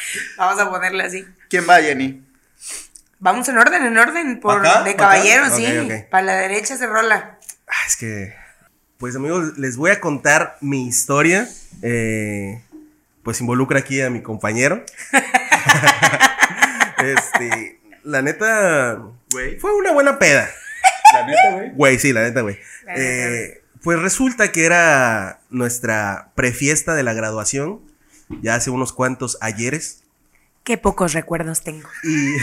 [0.36, 1.24] Vamos a ponerle así.
[1.48, 2.22] ¿Quién va, Jenny?
[3.18, 5.64] Vamos en orden, en orden, por de caballero, sí.
[6.10, 7.38] Para la derecha se rola.
[7.68, 8.34] Ah, es que.
[8.98, 11.48] Pues amigos, les voy a contar mi historia.
[11.82, 12.60] Eh,
[13.22, 14.84] pues involucra aquí a mi compañero.
[16.98, 17.78] este.
[18.02, 19.00] La neta.
[19.30, 19.58] Güey.
[19.60, 20.48] Fue una buena peda.
[21.14, 21.70] La neta, güey.
[21.74, 22.58] Güey, sí, la neta, güey.
[22.96, 27.80] Eh, pues resulta que era nuestra prefiesta de la graduación.
[28.40, 30.02] Ya hace unos cuantos ayeres.
[30.64, 31.88] Qué pocos recuerdos tengo.
[32.04, 32.36] Y.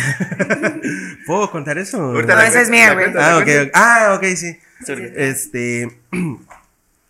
[1.25, 1.97] ¿Puedo contar eso?
[1.97, 3.07] No, la esa es mía, güey.
[3.17, 3.41] Ah.
[3.73, 4.59] Ah, ok, sí.
[4.85, 5.11] Sorry.
[5.15, 6.01] Este.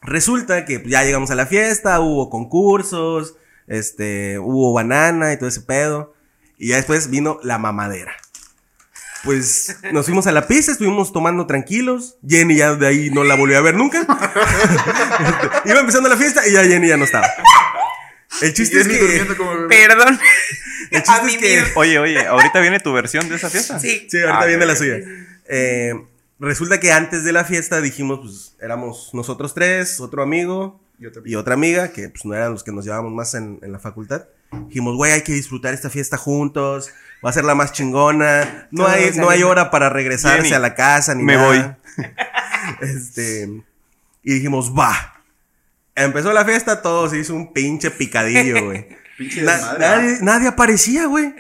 [0.01, 3.35] Resulta que ya llegamos a la fiesta, hubo concursos,
[3.67, 6.13] este, hubo banana y todo ese pedo.
[6.57, 8.13] Y ya después vino la mamadera.
[9.23, 12.17] pues nos fuimos a la pista, estuvimos tomando tranquilos.
[12.27, 14.05] Jenny ya de ahí no la volvió a ver nunca.
[15.19, 17.27] Este, Iba empezando la fiesta y ya Jenny ya no estaba.
[18.41, 19.35] El chiste es que.
[19.35, 19.67] como bebé.
[19.67, 20.19] Perdón.
[20.91, 21.61] El chiste A es mí que.
[21.61, 21.79] mismo.
[21.79, 23.79] Oye, oye, ¿ahorita viene tu versión de esa fiesta?
[23.79, 24.07] Sí.
[24.09, 24.97] Sí, ahorita Ah, viene la suya.
[25.47, 25.93] Eh,
[26.39, 31.21] resulta que antes de la fiesta dijimos, pues éramos nosotros tres, otro amigo Y otra-
[31.25, 33.79] y otra amiga, que pues no eran los que nos llevábamos más en, en la
[33.79, 34.25] facultad.
[34.67, 36.91] Dijimos, güey, hay que disfrutar esta fiesta juntos,
[37.23, 40.59] va a ser la más chingona, no hay, no hay hora para regresarse Jenny, a
[40.59, 41.77] la casa ni me nada.
[42.81, 43.47] este,
[44.23, 45.18] y dijimos, va.
[46.03, 48.87] Empezó la fiesta, todo se hizo un pinche picadillo, güey.
[49.17, 49.79] Pinche Na- desmadre.
[49.87, 51.33] nadie, nadie aparecía, güey.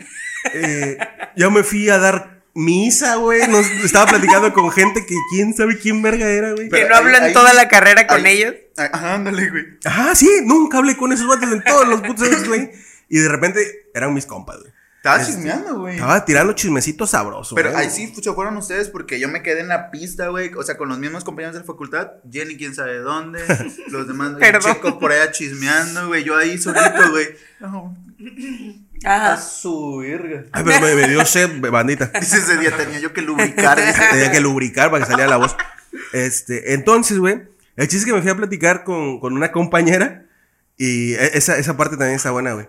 [0.53, 0.97] Eh,
[1.35, 3.47] yo me fui a dar misa, güey.
[3.47, 6.69] Nos, estaba platicando con gente que quién sabe quién verga era, güey.
[6.69, 8.55] Que no hablan ahí- toda la carrera con ahí- ellos.
[8.77, 9.65] Ah, Ajá, ándale, güey.
[9.85, 12.69] Ajá, sí, nunca hablé con esos vatos en todos los putos años, güey.
[13.09, 13.59] Y de repente
[13.93, 14.71] eran mis compas, güey.
[14.99, 15.95] Estaba chismeando, güey.
[15.95, 17.55] Estaba tirando chismecitos sabrosos.
[17.55, 17.83] Pero güey.
[17.85, 20.53] ahí sí se fueron ustedes porque yo me quedé en la pista, güey.
[20.55, 22.11] O sea, con los mismos compañeros de la facultad.
[22.29, 23.39] Jenny, quién sabe dónde.
[23.87, 24.33] Los demás.
[24.59, 26.25] Chicos por allá chismeando, güey.
[26.25, 27.27] Yo ahí solito, güey.
[27.61, 27.95] No,
[29.05, 30.43] a su verga.
[30.51, 32.07] Ay, pero me, me dio sed, bandita.
[32.19, 33.77] Dice ese día tenía yo que lubricar.
[33.77, 34.01] dice.
[34.11, 35.55] Tenía que lubricar para que saliera la voz.
[36.11, 37.43] Este, entonces, güey,
[37.77, 40.25] el chiste es que me fui a platicar con, con una compañera
[40.77, 42.67] y e- esa, esa parte también está buena, güey.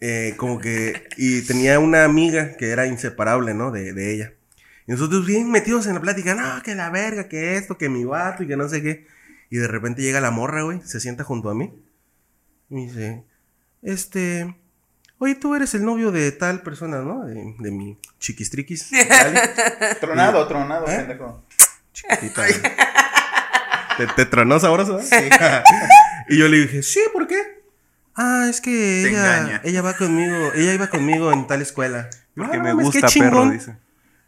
[0.00, 3.70] Eh, como que, y tenía una amiga que era inseparable, ¿no?
[3.70, 4.32] De, de ella.
[4.86, 8.04] Y nosotros bien metidos en la plática, no, que la verga, que esto, que mi
[8.04, 9.06] vato y que no sé qué.
[9.50, 11.72] Y de repente llega la morra, güey, se sienta junto a mí.
[12.68, 13.24] Y me dice,
[13.82, 14.54] este,
[15.18, 17.24] oye, tú eres el novio de tal persona, ¿no?
[17.24, 18.90] De, de mi chiquistriquis.
[19.08, 19.38] Cali".
[20.00, 20.96] Tronado, tronado, ¿Eh?
[20.98, 21.44] pendejo.
[21.92, 22.44] Chiquitita.
[23.96, 25.00] ¿Te, te tronó sabroso?
[25.00, 25.30] eh?
[26.28, 27.55] y yo le dije, sí, ¿por qué?
[28.16, 29.60] Ah, es que Te ella, engaña.
[29.64, 32.08] ella va conmigo, ella iba conmigo en tal escuela.
[32.34, 33.52] Porque Ah, me mames, qué gusta, perro, chingón.
[33.52, 33.76] dice.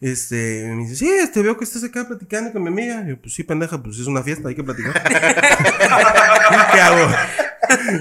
[0.01, 3.03] Este, me dice, sí, este, veo que estás acá platicando con mi amiga.
[3.05, 4.93] Y yo, pues sí, pendeja, pues es una fiesta, hay que platicar.
[6.73, 7.11] ¿Qué hago?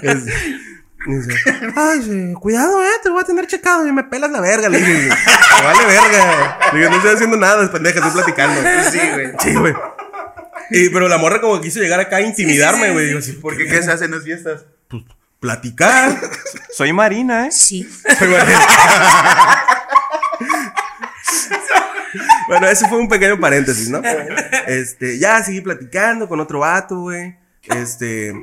[0.04, 0.26] Es-
[1.08, 1.34] dice,
[1.76, 3.88] ay, dice, cuidado, eh, te voy a tener checado.
[3.88, 5.10] Y me pelas la verga, le dije.
[5.10, 6.60] "Me vale verga.
[6.74, 8.62] Le digo, no estoy haciendo nada, pendeja, estoy platicando.
[8.92, 9.32] Sí, güey.
[9.40, 9.74] Sí, güey.
[10.70, 13.08] Y, pero la morra como quiso llegar acá a intimidarme, güey.
[13.08, 14.66] Digo, sí, ¿Por qué qué se hacen las fiestas?
[14.90, 15.04] Pues,
[15.40, 16.20] platicar.
[16.76, 17.52] Soy Marina, ¿eh?
[17.52, 17.88] Sí.
[18.18, 18.60] Soy María.
[22.48, 24.02] bueno, ese fue un pequeño paréntesis, ¿no?
[24.68, 27.36] Este, ya seguí platicando con otro vato, güey.
[27.64, 28.34] Este,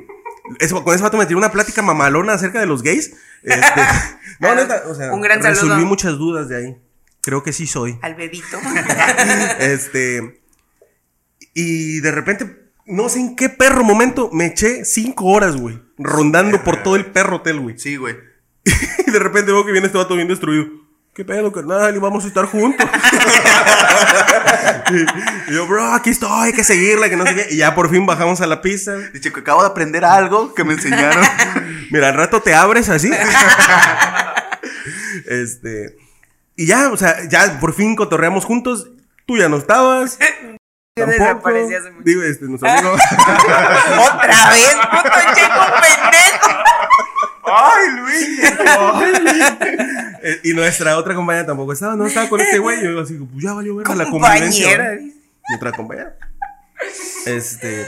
[0.59, 3.13] eso- con ese vato me tiró una plática mamalona acerca de los gays.
[3.43, 3.81] Este,
[4.39, 5.87] no, neta, o sea, Un gran resolví saludo.
[5.87, 6.77] muchas dudas de ahí.
[7.21, 7.97] Creo que sí soy.
[8.01, 8.59] Al bebito.
[9.59, 10.41] Este.
[11.53, 15.81] Y de repente, no sé en qué perro momento, me eché cinco horas, güey.
[15.97, 17.77] Rondando por todo el perro hotel, güey.
[17.77, 18.15] Sí, güey.
[19.07, 20.65] Y de repente veo que viene este vato bien destruido.
[21.13, 21.95] ¿Qué pedo, carnal?
[21.95, 22.85] Y vamos a estar juntos.
[24.91, 27.47] y, y yo, bro, aquí estoy, hay que seguirla, que no sé qué.
[27.51, 28.97] Y ya por fin bajamos a la pista.
[29.13, 31.23] Dice que acabo de aprender algo que me enseñaron.
[31.91, 33.09] Mira, al rato te abres así.
[35.27, 35.95] este.
[36.57, 38.89] Y ya, o sea, ya por fin cotorreamos juntos.
[39.25, 40.19] Tú ya no estabas.
[40.97, 41.23] Yo Tampoco.
[41.51, 42.03] desaparecí hace mucho.
[42.05, 42.93] Digo, este, nuestro amigo.
[42.93, 46.63] Otra vez, puto checo pendejo.
[47.43, 48.39] ¡Ay, Luis!
[50.23, 52.81] Eh, y nuestra otra compañera tampoco estaba, no estaba con este güey.
[52.81, 54.97] Yo así, pues ya valió ver la convivencia.
[55.57, 56.15] Otra compañera.
[57.25, 57.85] Este.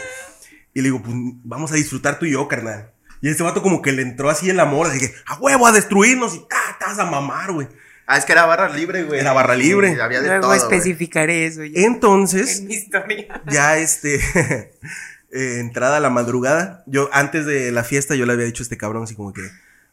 [0.74, 1.15] Y le digo, pues
[1.46, 2.91] vamos a disfrutar tú y yo, carnal.
[3.22, 5.72] Y este vato como que le entró así el amor, así que, a huevo, a
[5.72, 7.70] destruirnos y ta, te vas a mamar, güey.
[8.08, 9.20] Ah, es que era barra libre, güey.
[9.20, 9.93] Era barra libre.
[9.93, 10.52] Sí, había de Luego todo.
[10.52, 10.62] güey.
[10.62, 11.82] especificaré eso ya.
[11.86, 13.41] Entonces, En mi historia.
[13.52, 14.15] ya este,
[15.32, 18.65] eh, entrada a la madrugada, yo antes de la fiesta yo le había dicho a
[18.65, 19.41] este cabrón así como que,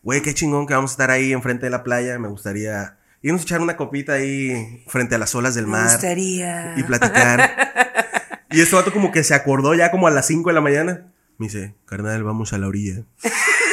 [0.03, 3.41] güey, qué chingón que vamos a estar ahí enfrente de la playa, me gustaría irnos
[3.41, 6.75] a echar una copita ahí frente a las olas del Me mar gustaría.
[6.77, 8.45] y platicar.
[8.51, 11.07] y este vato como que se acordó ya como a las 5 de la mañana.
[11.39, 13.03] Me dice, carnal, vamos a la orilla.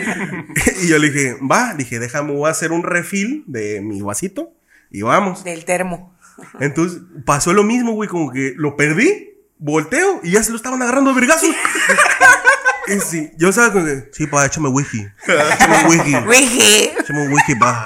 [0.82, 4.52] y yo le dije, va, dije, déjame, voy a hacer un refill de mi vasito
[4.90, 5.44] y vamos.
[5.44, 6.16] Del termo.
[6.58, 10.80] Entonces pasó lo mismo, güey, como que lo perdí, volteo y ya se lo estaban
[10.82, 11.50] agarrando a vergazos.
[12.88, 15.06] y sí, yo estaba como que, sí, pa, échame wiki.
[15.26, 16.14] Échame wiki.
[16.26, 16.90] Wiji.
[16.98, 17.84] Échame wiki, pa.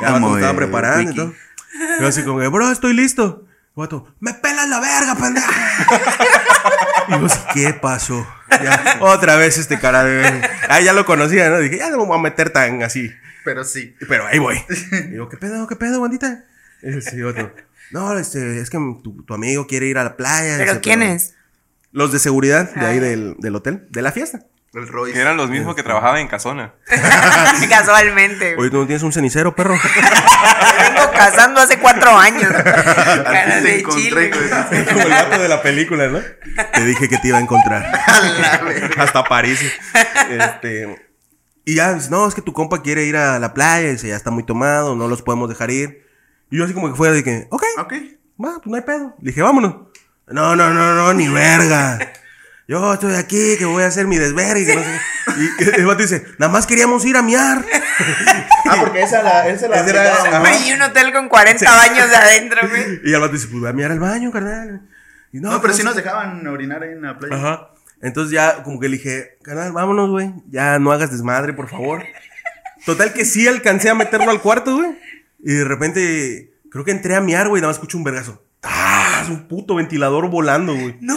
[0.00, 1.16] Ya me estaba el preparando y wiki.
[1.16, 1.34] todo.
[2.00, 3.47] Yo así como que, bro, estoy listo.
[4.20, 5.52] Me pelas la verga, pendejo.
[7.08, 8.26] y así, ¿qué pasó?
[8.50, 10.42] Ya, otra vez este cara de...
[10.68, 11.58] Ah, ya lo conocía, ¿no?
[11.58, 13.10] Dije, ya no me voy a meter tan así.
[13.44, 13.94] Pero sí.
[14.08, 14.60] Pero ahí voy.
[14.92, 16.44] Y digo, ¿qué pedo, qué pedo, bandita?
[16.82, 17.54] Y dice otro,
[17.92, 20.56] no, este, es que tu, tu amigo quiere ir a la playa.
[20.58, 21.34] ¿Pero dice, quién es?
[21.92, 23.00] Los de seguridad de ahí Ah.
[23.00, 24.40] del, del hotel, de la fiesta.
[24.78, 25.14] El Royce.
[25.14, 26.74] Que eran los mismos que trabajaban en Casona.
[27.68, 28.56] Casualmente.
[28.58, 29.74] Oye, ¿tú no tienes un cenicero, perro?
[30.78, 32.50] Me vengo casando hace cuatro años.
[32.52, 34.30] Fin te encontré, chile.
[34.30, 36.20] Como el gato de la película, ¿no?
[36.72, 37.84] Te dije que te iba a encontrar.
[38.98, 39.60] Hasta París.
[40.30, 41.08] Este.
[41.64, 43.90] Y ya, dice, no, es que tu compa quiere ir a la playa.
[43.90, 46.06] Dice, ya está muy tomado, no los podemos dejar ir.
[46.50, 47.92] Y yo así como que fue de que, ok, Ok.
[48.42, 49.14] va, pues no hay pedo.
[49.20, 49.74] Le dije, vámonos.
[50.28, 51.98] No, no, no, no, ni verga.
[52.68, 54.66] Yo estoy aquí, que voy a hacer mi desvergue.
[54.66, 54.90] que no sé
[55.66, 55.76] qué.
[55.76, 57.64] Y el vato dice, nada más queríamos ir a miar.
[58.66, 62.60] Ah, porque esa la, esa la era- Y un hotel con 40 baños de adentro,
[62.68, 63.00] güey.
[63.04, 64.82] Y el vato dice, pues voy a miar al baño, carnal.
[65.32, 67.34] Y No, pero que sí no nos dejaban orinar ahí en la playa.
[67.36, 67.70] Ajá.
[68.02, 70.34] Entonces ya como que le dije, canal, vámonos, güey.
[70.50, 72.04] Ya no hagas desmadre, por favor.
[72.84, 74.90] Total que sí alcancé a meterlo al cuarto, güey.
[75.42, 77.62] Y de repente, creo que entré a miar, güey.
[77.62, 78.44] Nada más escucho un vergazo.
[78.62, 79.20] ¡Ah!
[79.22, 80.96] Es un puto ventilador volando, güey.
[81.00, 81.16] No.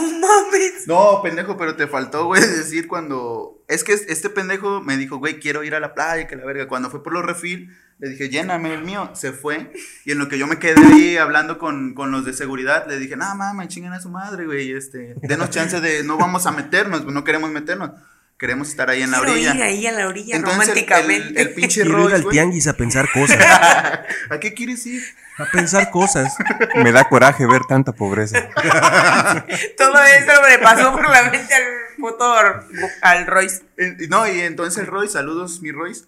[0.88, 3.64] No, pendejo, pero te faltó, güey, decir cuando.
[3.68, 6.68] Es que este pendejo me dijo, güey, quiero ir a la playa, que la verga.
[6.68, 9.12] Cuando fue por los refil, le dije, lléname el mío.
[9.14, 9.72] Se fue.
[10.06, 13.00] Y en lo que yo me quedé ahí hablando con, con los de seguridad, le
[13.00, 14.72] dije, no, mames, chingan a su madre, güey.
[14.72, 16.04] Este, denos chance de.
[16.04, 17.92] No vamos a meternos, no queremos meternos.
[18.42, 19.54] Queremos estar ahí en la Quiero orilla.
[19.56, 21.28] ir ahí a la orilla Entonces, románticamente.
[21.42, 23.38] El, el pinche Quiero ir Royce, al tianguis a pensar cosas.
[23.40, 25.04] ¿A qué quieres ir?
[25.38, 26.36] A pensar cosas.
[26.84, 28.40] Me da coraje ver tanta pobreza.
[29.78, 31.64] Todo eso me pasó por la mente al
[31.98, 32.34] puto
[33.02, 33.62] al Royce.
[33.78, 36.06] Eh, No, y entonces el Royce, saludos, mi Royce.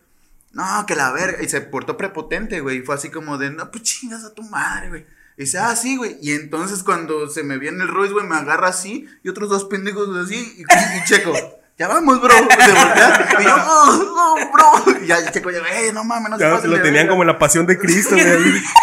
[0.53, 1.41] No, que la verga.
[1.43, 2.77] Y se portó prepotente, güey.
[2.77, 5.05] Y fue así como de, no, pues chingas a tu madre, güey.
[5.37, 6.17] Y dice, ah, sí, güey.
[6.21, 9.07] Y entonces cuando se me viene el Royce, güey, me agarra así.
[9.23, 10.35] Y otros dos pendejos así.
[10.57, 11.33] Y, y Checo,
[11.77, 12.33] ya vamos, bro.
[12.37, 13.27] Se voltea.
[13.39, 15.01] Y yo, no, no, bro.
[15.01, 17.09] Y ya Checo ya, eh, no mames, no se Ya pasen lo tenían verga".
[17.09, 18.61] como en la pasión de Cristo, güey.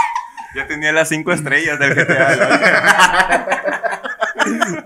[0.53, 3.47] Ya tenía las cinco estrellas del GTA.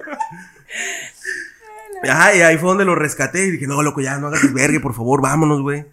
[2.06, 4.80] Ajá, y ahí fue donde lo rescaté y dije, no, loco, ya no hagas desvergue,
[4.80, 5.86] por favor, vámonos, güey.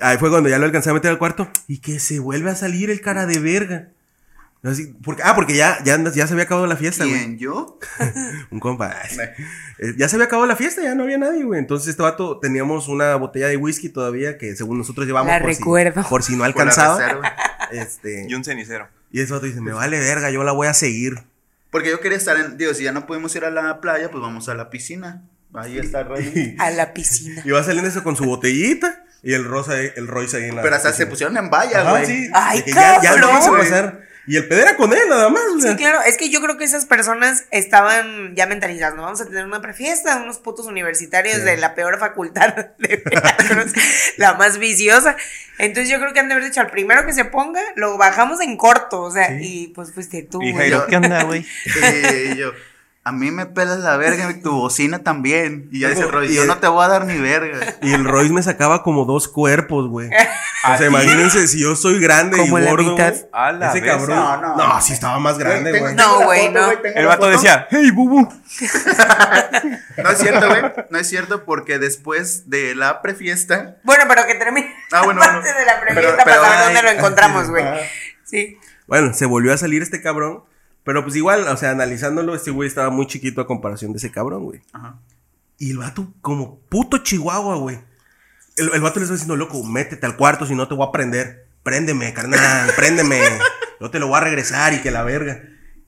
[0.00, 2.56] Ahí fue cuando ya lo alcancé a meter al cuarto y que se vuelve a
[2.56, 3.88] salir el cara de verga.
[4.64, 7.18] Así, porque, ah, porque ya, ya, ya se había acabado la fiesta, güey.
[7.18, 7.78] ¿Quién, yo?
[8.50, 8.94] Un compa.
[9.78, 11.58] Eh, ya se había acabado la fiesta, ya no había nadie, güey.
[11.58, 15.48] Entonces este vato teníamos una botella de whisky todavía que según nosotros llevamos La por,
[15.48, 16.02] recuerdo.
[16.04, 17.34] Si, por si no alcanzaba.
[17.72, 18.86] Este, Y un cenicero.
[19.10, 21.24] y ese vato dice, me vale verga, yo la voy a seguir.
[21.70, 24.22] Porque yo quería estar en, digo, si ya no podemos ir a la playa, pues
[24.22, 25.22] vamos a la piscina.
[25.54, 26.56] Ahí está el Royce.
[26.60, 27.42] A la piscina.
[27.44, 30.62] Y va saliendo eso con su botellita y el rosa, el Royce ahí en la
[30.62, 32.06] Pero hasta se pusieron en valla, güey.
[32.06, 32.30] sí.
[32.32, 34.11] Ay, que ya, ya cabrón, no quiso pasar.
[34.26, 35.42] Y el pedo era con él, nada más.
[35.60, 39.02] Sí, claro, es que yo creo que esas personas estaban ya mentalizadas, ¿no?
[39.02, 41.42] Vamos a tener una prefiesta, unos putos universitarios Sí.
[41.42, 43.72] de la peor facultad de Veracruz,
[44.18, 45.16] la más viciosa.
[45.58, 48.40] Entonces yo creo que han de haber dicho, al primero que se ponga, lo bajamos
[48.40, 49.38] en corto, o sea, Sí.
[49.40, 50.72] y pues fuiste tú, güey.
[50.88, 51.44] ¿qué onda, güey?
[51.66, 52.52] Y yo,
[53.04, 55.68] a mí me pelas la verga y tu bocina también.
[55.72, 57.58] Y ya dice Roy, y yo el- no te voy a dar ni verga.
[57.82, 60.08] Y el Royce me sacaba como dos cuerpos, güey.
[60.64, 62.92] O ¿A sea, imagínense si yo soy grande Como y la gordo.
[62.92, 63.10] mitad.
[63.14, 63.90] güey, A la Ese vez.
[63.90, 64.16] cabrón.
[64.16, 64.80] No, No, no.
[64.80, 65.96] sí estaba más grande, güey.
[65.96, 66.70] No, güey, no.
[66.70, 68.28] El vato decía, hey, bubu.
[69.96, 70.62] No es cierto, güey.
[70.90, 73.76] No es cierto porque después de la prefiesta.
[73.82, 74.72] Bueno, pero que termine.
[74.92, 75.58] Ah, bueno, Parte bueno.
[75.58, 77.64] de la prefiesta pero- para saber ay, dónde lo encontramos, güey.
[78.24, 78.56] Sí.
[78.86, 80.44] Bueno, se volvió a salir este cabrón.
[80.84, 84.10] Pero pues igual, o sea, analizándolo, este güey estaba muy chiquito a comparación de ese
[84.10, 84.62] cabrón, güey.
[84.72, 84.98] Ajá.
[85.58, 87.78] Y el vato, como puto chihuahua, güey.
[88.56, 90.92] El, el vato le está diciendo, loco, métete al cuarto, si no te voy a
[90.92, 91.46] prender.
[91.62, 93.20] Préndeme, carnal, préndeme.
[93.80, 95.42] Yo te lo voy a regresar y que la verga.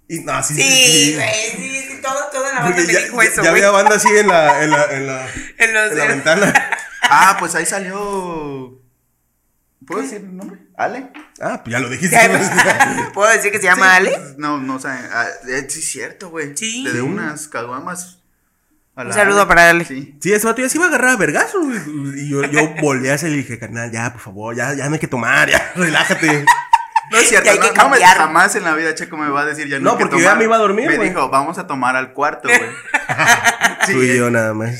[0.08, 3.42] Y no, sí, Sí, güey, sí, sí, todo, todo en la banda me dijo eso,
[3.42, 3.62] ya güey.
[3.62, 5.26] había banda así en la, en la, en la,
[5.58, 6.70] En los en la ventana.
[7.06, 8.80] Ah, pues ahí salió.
[9.86, 10.60] ¿Puedo decir el nombre?
[10.76, 11.10] ¿Ale?
[11.40, 12.18] Ah, pues ya lo dijiste.
[13.14, 14.10] ¿Puedo decir que se llama Sí, Ale?
[14.10, 16.56] pues, No, no, o sea, ah, eh, sí es cierto, güey.
[16.56, 16.82] Sí.
[16.82, 18.18] Le de unas caguamas.
[18.96, 19.48] Un saludo Ale.
[19.48, 19.84] para Ale.
[19.84, 20.16] Sí.
[20.20, 21.78] Sí, ese vato ya se iba a agarrar a vergazos, güey.
[22.20, 24.86] Y yo, yo volví a hacer y le dije, carnal, ya, por favor, ya, ya
[24.88, 26.44] no hay que tomar, ya, relájate.
[27.10, 29.68] No es cierto, no, no me- jamás en la vida Checo me va a decir
[29.68, 29.92] ya no.
[29.92, 30.38] No, porque yo ya tomar.
[30.38, 32.60] me iba a dormir, Me dijo, vamos a tomar al cuarto, güey.
[33.86, 34.74] Sí, Tú y yo nada más.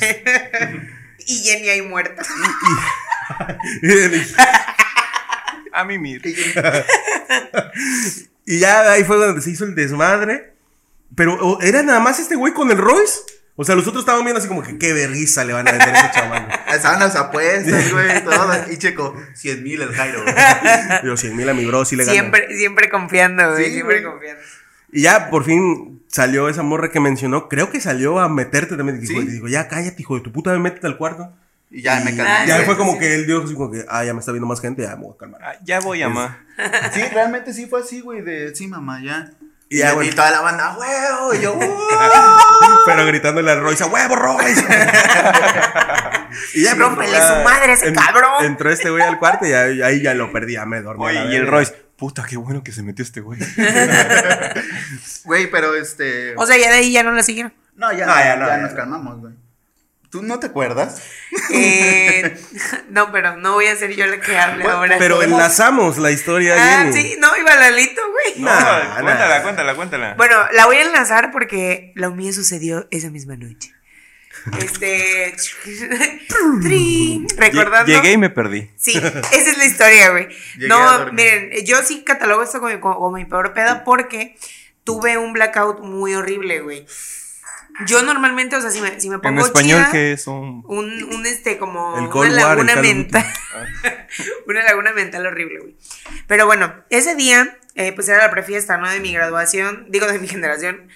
[1.27, 2.23] Y Jenny ahí muerta.
[5.75, 6.23] A mí, mir.
[8.47, 10.53] y ya ahí fue donde se hizo el desmadre.
[11.17, 13.21] Pero era nada más este güey con el Royce.
[13.57, 15.89] O sea, los otros estaban viendo así como que qué vergüenza le van a meter
[15.95, 16.49] a ese chaval.
[16.75, 18.53] Estaban las apuestas, güey, todo.
[18.73, 20.25] Y Checo, 100 mil el Jairo.
[21.05, 22.05] Yo, 100 mil a mi bro, sí le.
[22.05, 23.67] Siempre, siempre confiando, güey.
[23.67, 24.13] Sí, siempre güey.
[24.13, 24.43] confiando.
[24.91, 27.49] Y ya por fin salió esa morra que mencionó.
[27.49, 29.01] Creo que salió a meterte también.
[29.01, 29.27] Dijo, Sí.
[29.29, 31.33] dijo, ya cállate, hijo de tu puta, métete al cuarto.
[31.71, 32.47] Y ya me Ah, calmé.
[32.47, 32.99] Ya sí, fue como sí.
[33.01, 35.15] que él así como que, ah, ya me está viendo más gente, ya me voy
[35.15, 35.41] a calmar.
[35.45, 36.41] Ah, ya voy, mamá.
[36.93, 39.31] Sí, realmente sí fue así, güey, de sí, mamá, ya.
[39.69, 40.15] Y, Y ya, y bueno.
[40.15, 41.35] toda la banda, huevo.
[41.35, 41.59] Y yo.
[42.87, 44.63] Pero gritándole a Royce, ¡a huevo, Royce!
[46.55, 48.45] y ya, Rómpele pues, su madre ese cabrón.
[48.45, 51.05] Entró este güey al cuarto y ahí ya lo perdí, ya me dormí.
[51.07, 51.47] Oye, y el.
[51.49, 53.41] Royce, puta, qué bueno que se metió este güey.
[55.25, 56.35] Güey, pero este.
[56.37, 57.53] O sea, ya de ahí ya no la siguieron.
[57.77, 58.77] no, ya, No, ya, ya no, ya nos no.
[58.77, 59.35] calmamos, güey.
[60.15, 61.03] ¿Tú no te acuerdas?
[61.51, 62.37] Eh,
[62.91, 64.97] no, pero no voy a ser yo la que hable Bueno, ahora.
[64.97, 66.93] Pero enlazamos la historia, Ah, Jenny.
[66.93, 68.35] sí, no, iba Lalito, güey.
[68.41, 69.43] No, Nah, cuéntala, nah.
[69.43, 70.15] cuéntala, cuéntala.
[70.15, 73.75] Bueno, la voy a enlazar porque lo mío sucedió esa misma noche.
[74.57, 75.35] Este.
[76.63, 77.93] Trin, recordando.
[77.93, 78.71] Llegué y me perdí.
[78.77, 80.29] Sí, esa es la historia, güey.
[80.69, 84.37] No, miren, yo sí catalogo esto como, como mi peor peda porque
[84.85, 86.87] tuve un blackout muy horrible, güey.
[87.87, 90.63] Yo normalmente, o sea, si me, si me pongo En español, chida, que es un.
[90.67, 93.25] un, un este, como El una laguna mental.
[94.47, 95.77] una laguna mental horrible, güey.
[96.29, 98.89] Pero bueno, ese día, eh, pues era la prefiesta, ¿no?
[98.89, 100.89] De mi graduación, digo, de mi generación.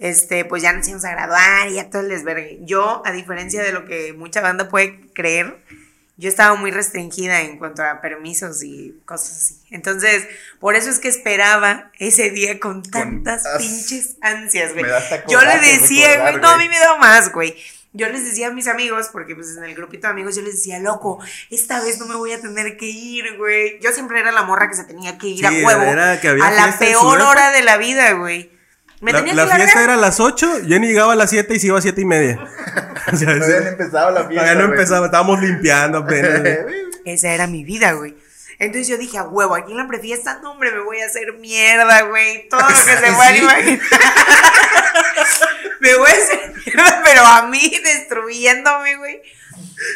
[0.00, 2.58] Este, pues ya nos íbamos a graduar y ya todo el desvergue.
[2.62, 5.62] Yo, a diferencia de lo que mucha banda puede creer,
[6.16, 9.58] yo estaba muy restringida en cuanto a permisos y cosas así.
[9.70, 10.26] Entonces,
[10.60, 14.84] por eso es que esperaba ese día con tantas as- pinches ansias, güey.
[15.28, 17.56] Yo le decía, güey, no, a mí me da más, güey.
[17.96, 20.56] Yo les decía a mis amigos, porque pues en el grupito de amigos yo les
[20.56, 23.78] decía, loco, esta vez no me voy a tener que ir, güey.
[23.80, 25.82] Yo siempre era la morra que se tenía que ir Sí, a huevo.
[25.82, 28.50] era que había a la peor hora de la vida, güey.
[29.04, 29.60] Me La, tenía la que largar.
[29.68, 32.00] fiesta era a las 8, Jenny llegaba a las 7 y se iba a 7
[32.00, 32.38] y media.
[33.12, 34.34] O sea, No habían empezado la fiesta.
[34.34, 34.78] todavía no güey.
[34.78, 36.40] empezaba, estábamos limpiando apenas.
[37.04, 38.16] Esa era mi vida, güey.
[38.58, 41.34] Entonces yo dije, a huevo, aquí en la prefiesta, no, hombre, me voy a hacer
[41.34, 42.48] mierda, güey.
[42.48, 43.14] Todo lo que se Sí.
[43.14, 43.80] pueda imaginar.
[45.80, 49.20] me voy a hacer mierda, pero a mí destruyéndome, güey.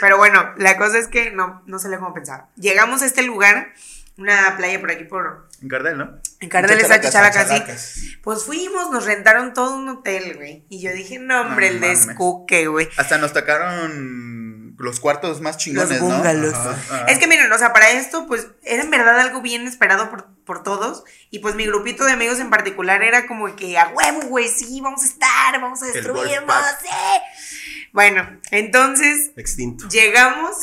[0.01, 2.49] Pero bueno, la cosa es que no, no se le como pensaba.
[2.57, 3.73] Llegamos a este lugar,
[4.19, 6.19] una playa por aquí por, En Cardel, ¿no?
[6.41, 7.11] en Chachalaca, sí.
[7.11, 7.95] Chachalacas.
[8.23, 10.65] Pues fuimos, nos rentaron todo un hotel, güey.
[10.69, 12.07] Y yo dije, no, hombre, No el mames.
[12.07, 12.89] descuque, güey.
[12.97, 16.09] Hasta nos tocaron los cuartos más chingones, Los.
[16.09, 16.17] ¿no?
[16.17, 17.05] Ajá, ajá.
[17.07, 20.27] Es que miren, o sea, para esto, pues, era en verdad algo bien esperado por,
[20.45, 21.05] por todos.
[21.31, 24.81] Y pues mi grupito de amigos en particular era como que a huevo, güey, sí,
[24.81, 27.89] vamos a estar, vamos a destruirnos, sí.
[27.93, 29.89] Bueno, entonces Extinto.
[29.89, 30.57] llegamos.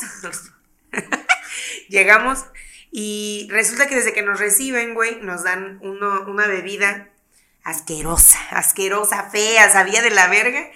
[1.88, 2.44] llegamos.
[2.98, 7.08] Y resulta que desde que nos reciben, güey, nos dan uno, una bebida
[7.62, 10.70] asquerosa, asquerosa, fea, sabía de la verga.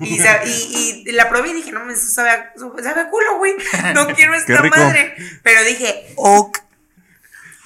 [0.00, 2.52] Y, y, y la probé y dije, no, eso sabe, a-
[2.82, 3.54] sabe a culo, güey.
[3.94, 5.14] No quiero esta madre.
[5.44, 6.58] Pero dije, ok.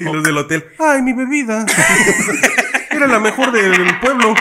[0.00, 1.64] Y los del hotel, ¡ay, mi bebida!
[2.90, 4.34] Era la mejor del pueblo.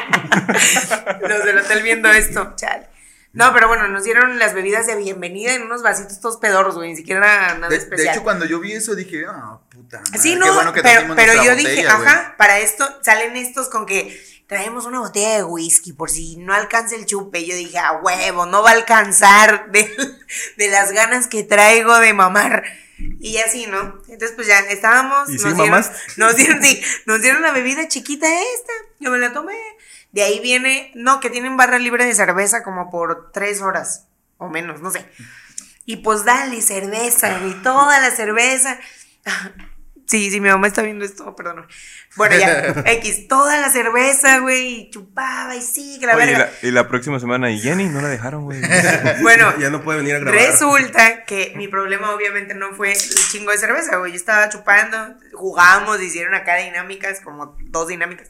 [1.21, 2.87] Los del hotel viendo esto, chale.
[3.33, 6.91] No, pero bueno, nos dieron las bebidas de bienvenida en unos vasitos todos pedorros, güey.
[6.91, 8.13] Ni siquiera era nada De, de especial.
[8.15, 10.01] hecho, cuando yo vi eso dije, ah, puta.
[10.01, 12.07] madre, Sí, qué no, bueno que pero, pero yo dije, botella, güey".
[12.07, 16.53] ajá, para esto salen estos con que traemos una botella de whisky por si no
[16.53, 17.43] alcanza el chupe.
[17.43, 19.89] Yo dije, a huevo, no va a alcanzar de,
[20.57, 22.63] de las ganas que traigo de mamar.
[23.19, 23.99] Y así, ¿no?
[24.07, 25.27] Entonces, pues ya estábamos.
[25.29, 25.97] ¿Y sí nos, dieron, mamaste?
[26.17, 28.73] nos dieron, sí, nos dieron la bebida chiquita esta.
[28.99, 29.57] Yo me la tomé.
[30.13, 34.05] De ahí viene, no, que tienen barra libre de cerveza como por tres horas
[34.37, 35.05] o menos, no sé.
[35.85, 38.79] Y pues dale cerveza, güey, toda la cerveza.
[40.05, 41.65] Sí, sí, mi mamá está viendo esto, perdón.
[42.17, 46.35] Bueno, ya, X, toda la cerveza, güey, y chupaba y sí, que la Oye, y
[46.35, 48.61] la, y la próxima semana, y Jenny no la dejaron, güey.
[49.21, 50.39] Bueno, Ya no puede venir a grabar.
[50.39, 52.99] Resulta que mi problema obviamente no fue el
[53.31, 54.11] chingo de cerveza, güey.
[54.11, 58.29] Yo estaba chupando, jugamos, hicieron acá dinámicas, como dos dinámicas.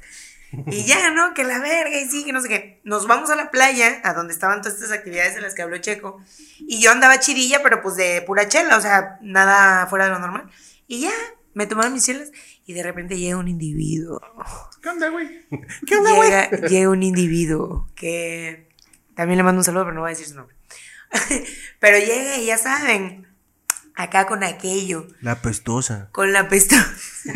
[0.67, 1.33] Y ya, ¿no?
[1.33, 2.81] Que la verga y sí, que no sé qué.
[2.83, 5.77] Nos vamos a la playa, a donde estaban todas estas actividades de las que habló
[5.77, 6.21] Checo.
[6.59, 10.19] Y yo andaba chirilla, pero pues de pura chela, o sea, nada fuera de lo
[10.19, 10.49] normal.
[10.87, 11.11] Y ya,
[11.53, 12.31] me tomaron mis chelas
[12.65, 14.21] y de repente llega un individuo.
[14.81, 15.45] ¿Qué onda, güey?
[15.87, 16.29] ¿Qué onda, güey?
[16.29, 18.69] Llega, llega un individuo que
[19.15, 20.55] también le mando un saludo, pero no voy a decir su nombre.
[21.79, 23.27] pero llega y ya saben,
[23.95, 26.09] acá con aquello, La pestosa.
[26.11, 26.85] con la pestosa.
[27.25, 27.33] Eso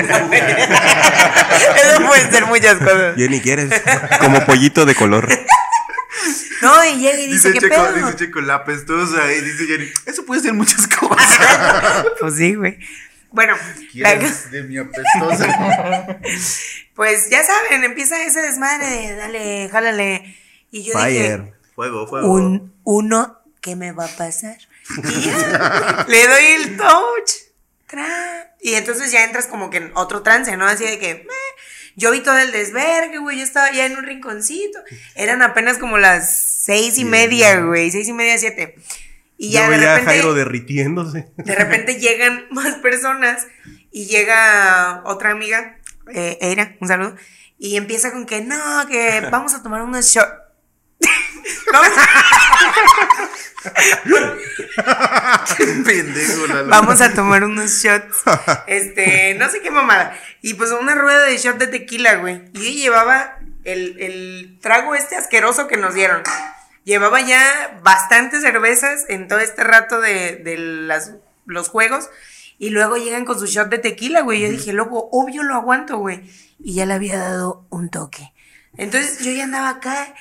[2.07, 3.15] pueden ser muchas cosas.
[3.15, 3.71] Jenny, ¿quieres?
[4.19, 5.27] Como pollito de color.
[6.59, 8.07] No, y llega y dice, Dice ¿qué Checo, pedo?
[8.07, 9.31] dice Checo, la pestosa.
[9.31, 12.05] Y dice Jenny, eso puede ser muchas cosas.
[12.19, 12.79] Pues sí, güey.
[13.31, 13.53] Bueno,
[13.93, 16.17] la- ¿Quieres de mi apestosa?
[16.95, 20.35] pues ya saben, empieza ese desmadre de dale, jálale.
[20.71, 21.53] Y yo dije, Fire.
[21.75, 22.27] Fuego, fuego.
[22.33, 24.57] un uno, ¿qué me va a pasar?
[24.89, 25.25] Y
[26.11, 27.31] le doy el touch.
[27.87, 30.65] tra, Y entonces ya entras como que en otro trance, ¿no?
[30.65, 31.55] Así de que meh,
[31.95, 33.37] yo vi todo el desvergue, güey.
[33.37, 34.79] Yo estaba ya en un rinconcito.
[35.15, 37.89] Eran apenas como las seis y media, güey.
[37.91, 38.75] Seis y media, siete.
[39.37, 40.05] Y ya Yo de repente.
[40.05, 41.27] Jairo derritiéndose.
[41.37, 43.47] De repente llegan más personas
[43.91, 45.77] y llega otra amiga,
[46.13, 47.15] eh, Eira, un saludo,
[47.57, 50.46] Y empieza con que no, que vamos a tomar unos shots.
[51.71, 51.89] Vamos,
[55.85, 56.69] Pendejo, Lalo.
[56.69, 58.23] vamos a tomar unos shots.
[58.67, 60.17] Este, no sé qué mamada.
[60.41, 62.43] Y pues una rueda de shot de tequila, güey.
[62.53, 66.23] Y yo llevaba el, el trago este asqueroso que nos dieron.
[66.83, 71.13] Llevaba ya bastantes cervezas en todo este rato de, de las,
[71.45, 72.09] los juegos.
[72.59, 74.41] Y luego llegan con su shot de tequila, güey.
[74.41, 76.21] Yo dije, loco, obvio lo aguanto, güey.
[76.59, 78.33] Y ya le había dado un toque.
[78.77, 80.13] Entonces yo ya andaba acá.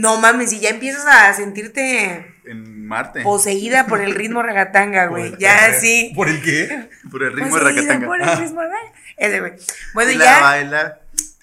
[0.00, 3.22] No mames, y ya empiezas a sentirte En Marte.
[3.22, 5.34] poseída por el ritmo ragatanga, güey.
[5.38, 6.12] Ya sí.
[6.14, 6.88] ¿Por el qué?
[7.10, 8.06] Por el ritmo de Poseída Racatanga.
[8.06, 9.52] por el ritmo raga- Ese, güey.
[9.94, 10.40] Bueno, y la ya.
[10.40, 10.98] baila.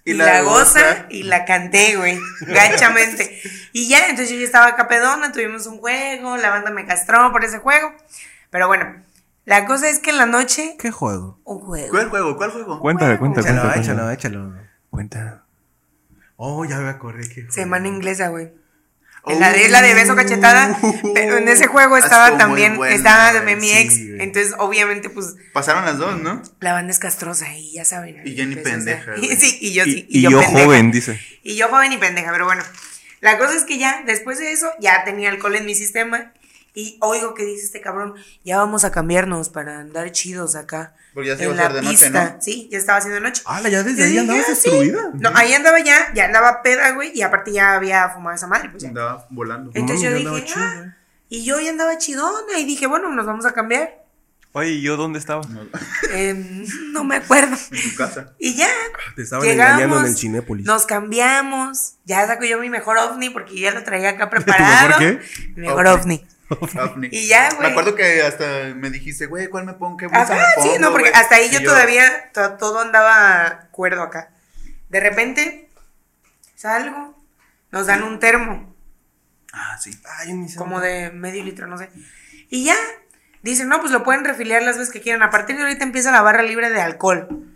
[0.07, 2.19] Y, la, goza y la canté, güey.
[2.41, 3.41] Gachamente.
[3.73, 7.31] Y ya, entonces yo ya estaba acá pedona, tuvimos un juego, la banda me castró
[7.31, 7.91] por ese juego.
[8.51, 9.01] Pero bueno,
[9.45, 11.39] la cosa es que en la noche, ¿Qué juego?
[11.43, 11.89] un juego.
[11.89, 12.37] ¿Cuál juego?
[12.37, 12.79] ¿Cuál juego?
[12.79, 14.53] Cuéntale, cuenta, Échalo, échalo, échalo.
[14.91, 15.44] Cuenta.
[16.37, 17.49] Oh, ya me acordé que.
[17.51, 18.51] Semana inglesa, güey.
[19.23, 19.31] Oh.
[19.31, 20.77] En la de la de beso cachetada,
[21.15, 24.07] pero en ese juego estaba Estuvo muy también, buena, estaba de güey, mi sí, ex,
[24.09, 24.21] güey.
[24.21, 26.43] entonces obviamente pues Pasaron las dos, ¿no?
[26.59, 28.21] la banda es castrosa y ya saben.
[28.23, 29.35] Y Empezó a pendeja, ser- güey.
[29.37, 30.05] Sí, y yo sí.
[30.09, 31.19] Y, y yo joven, dice.
[31.41, 32.63] Y yo joven y pendeja, pero bueno.
[33.21, 36.31] La cosa es que ya, después de eso, ya tenía alcohol en mi sistema.
[36.75, 40.93] Y oigo que dice este cabrón, ya vamos a cambiarnos para andar chidos acá.
[41.13, 42.33] Porque ya se en iba a la hacer de noche, pista.
[42.35, 42.41] ¿no?
[42.41, 43.41] Sí, ya estaba haciendo noche.
[43.45, 44.69] Ah, ya desde ahí dije, andabas ah, sí.
[44.69, 45.11] destruida.
[45.13, 48.69] No, ahí andaba ya, ya andaba peda, güey, y aparte ya había fumado esa madre,
[48.69, 48.89] pues ya.
[48.89, 49.71] Andaba volando.
[49.73, 50.95] Entonces yo andaba dije, chido, ah,
[51.29, 54.05] y yo ya andaba chidona, y dije, bueno, nos vamos a cambiar.
[54.51, 55.41] Oye, ¿y yo dónde estaba?
[56.91, 57.57] No me acuerdo.
[57.71, 58.33] En tu casa.
[58.39, 58.69] Y ya,
[59.15, 60.65] Te estaban engañando en el Cinépolis.
[60.65, 61.95] Nos cambiamos.
[62.05, 64.87] Ya saco yo mi mejor ovni porque ya lo traía acá preparado.
[64.87, 65.21] mejor qué?
[65.55, 66.25] Mi mejor ovni.
[66.91, 67.09] Ovni.
[67.11, 67.61] Y ya, güey.
[67.61, 69.97] Me acuerdo que hasta me dijiste, güey, ¿cuál me pongo?
[69.97, 74.01] ¿Qué Ajá, me pongo, sí, no, porque hasta ahí yo, todavía to- todo andaba cuerdo
[74.03, 74.31] acá.
[74.89, 75.69] De repente
[76.55, 77.17] salgo,
[77.71, 78.73] nos dan un termo,
[79.57, 79.91] Ah, sí.
[80.19, 81.89] Ay, ni como de medio litro, no sé.
[82.49, 82.75] Y ya,
[83.41, 85.23] dicen, no, pues lo pueden refiliar las veces que quieran.
[85.23, 87.55] A partir de ahorita empieza la barra libre de alcohol,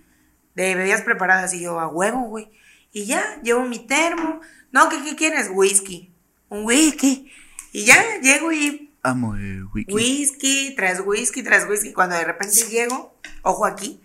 [0.55, 1.53] de bebidas preparadas.
[1.53, 2.49] Y yo, a huevo, güey.
[2.93, 4.39] Y ya, llevo mi termo.
[4.71, 5.49] No, ¿qué, qué quieres?
[5.51, 6.13] Whisky.
[6.47, 7.31] Un whisky.
[7.71, 9.93] Y ya, llego y Amo el wiki.
[9.93, 11.93] whisky tras whisky tras whisky.
[11.93, 14.01] Cuando de repente llego, ojo aquí,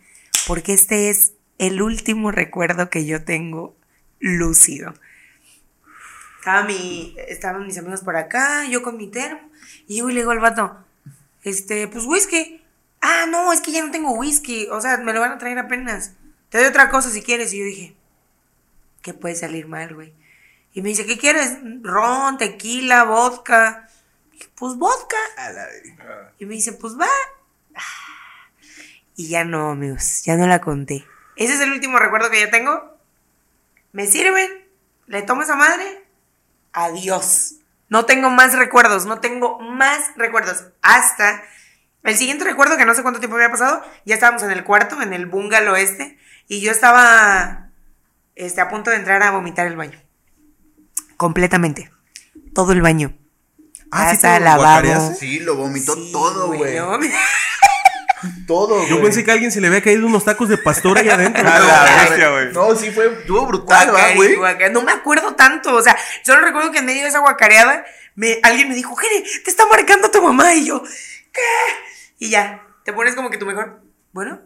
[0.46, 3.74] porque este es el último recuerdo que yo tengo
[4.20, 4.94] lúcido.
[6.38, 9.40] Estaba mi, estaban mis amigos por acá, yo con mi termo,
[9.88, 10.76] y yo le digo al vato,
[11.42, 12.60] este, pues whisky.
[13.00, 15.58] Ah, no, es que ya no tengo whisky, o sea, me lo van a traer
[15.58, 16.12] apenas.
[16.48, 17.52] Te doy otra cosa si quieres.
[17.52, 17.94] Y yo dije,
[19.02, 20.12] ¿qué puede salir mal, güey?
[20.74, 21.56] Y me dice, ¿qué quieres?
[21.82, 23.88] Ron, tequila, vodka.
[24.32, 25.16] Dije, Pues vodka.
[26.38, 27.08] Y me dice, pues va.
[29.16, 31.06] Y ya no, amigos, ya no la conté.
[31.36, 32.98] Ese es el último recuerdo que yo tengo.
[33.92, 34.50] Me sirven,
[35.06, 36.04] le tomo esa madre,
[36.72, 37.54] adiós.
[37.88, 40.64] No tengo más recuerdos, no tengo más recuerdos.
[40.82, 41.44] Hasta
[42.02, 45.00] el siguiente recuerdo, que no sé cuánto tiempo había pasado, ya estábamos en el cuarto,
[45.00, 46.18] en el bungalow este,
[46.48, 47.70] y yo estaba
[48.34, 50.03] este, a punto de entrar a vomitar el baño.
[51.16, 51.90] Completamente.
[52.54, 53.16] Todo el baño.
[53.90, 54.62] Ah, ¿sí lavabo.
[54.62, 55.14] guacareaste?
[55.16, 56.76] Sí, lo vomitó Sí, todo, güey.
[56.76, 56.98] no,
[58.46, 58.88] Todo, güey.
[58.88, 61.46] Yo pensé que a alguien se le había caído unos tacos de pastor ahí adentro.
[61.48, 62.52] A la bestia, güey.
[62.52, 64.70] No, sí fue, estuvo brutal, ¿va, Guacare- güey?
[64.72, 65.74] No me acuerdo tanto.
[65.74, 67.84] O sea, solo recuerdo que en medio de esa guacareada,
[68.14, 70.54] me, alguien me dijo, Jere, te está marcando tu mamá.
[70.54, 70.82] Y yo,
[71.32, 71.40] ¿qué?
[72.18, 73.82] Y ya, te pones como que tu mejor.
[74.12, 74.40] Bueno,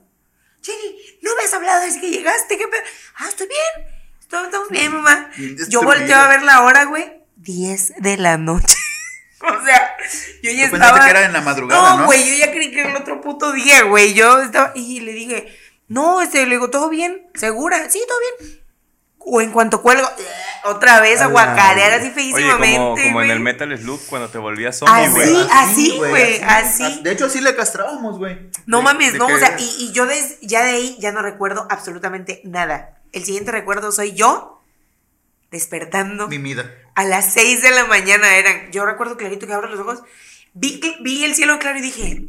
[0.62, 2.58] Jenny, no me has hablado desde que llegaste.
[2.58, 2.82] ¿Qué pedo?
[3.16, 3.97] Ah, estoy bien.
[4.28, 5.30] Estoy- Estamos bien, mamá.
[5.36, 7.22] Bien Yo volteo a ver la hora, güey.
[7.36, 8.76] 10 de la noche.
[9.40, 9.96] o sea,
[10.42, 10.92] yo ya Tú estaba.
[10.92, 11.98] pensaste que era en la madrugada, ¿no?
[12.00, 14.12] No, güey, yo ya creí que era el otro puto día, güey.
[14.14, 14.72] Yo estaba.
[14.74, 15.56] Y le dije,
[15.88, 17.26] no, este, le digo, ¿todo bien?
[17.34, 17.88] ¿Segura?
[17.88, 18.58] Sí, todo bien.
[19.30, 20.08] O en cuanto cuelgo,
[20.64, 22.76] otra vez a A la- guacarear así Oye, feísimamente.
[22.76, 23.30] como, como en güey.
[23.30, 25.46] el Metal Slug cuando te volvías zombie, Así, güey.
[25.52, 27.00] así, güey, así.
[27.02, 28.50] De hecho, así le castrábamos, güey.
[28.66, 30.96] No De- mames, de no, que- o sea, y, y yo des- ya de ahí
[31.00, 32.97] ya no recuerdo absolutamente nada.
[33.12, 34.62] El siguiente recuerdo soy yo
[35.50, 36.74] despertando Mimida.
[36.94, 38.70] a las 6 de la mañana eran.
[38.72, 40.02] Yo recuerdo clarito que abro los ojos,
[40.54, 42.28] vi el cielo claro y dije,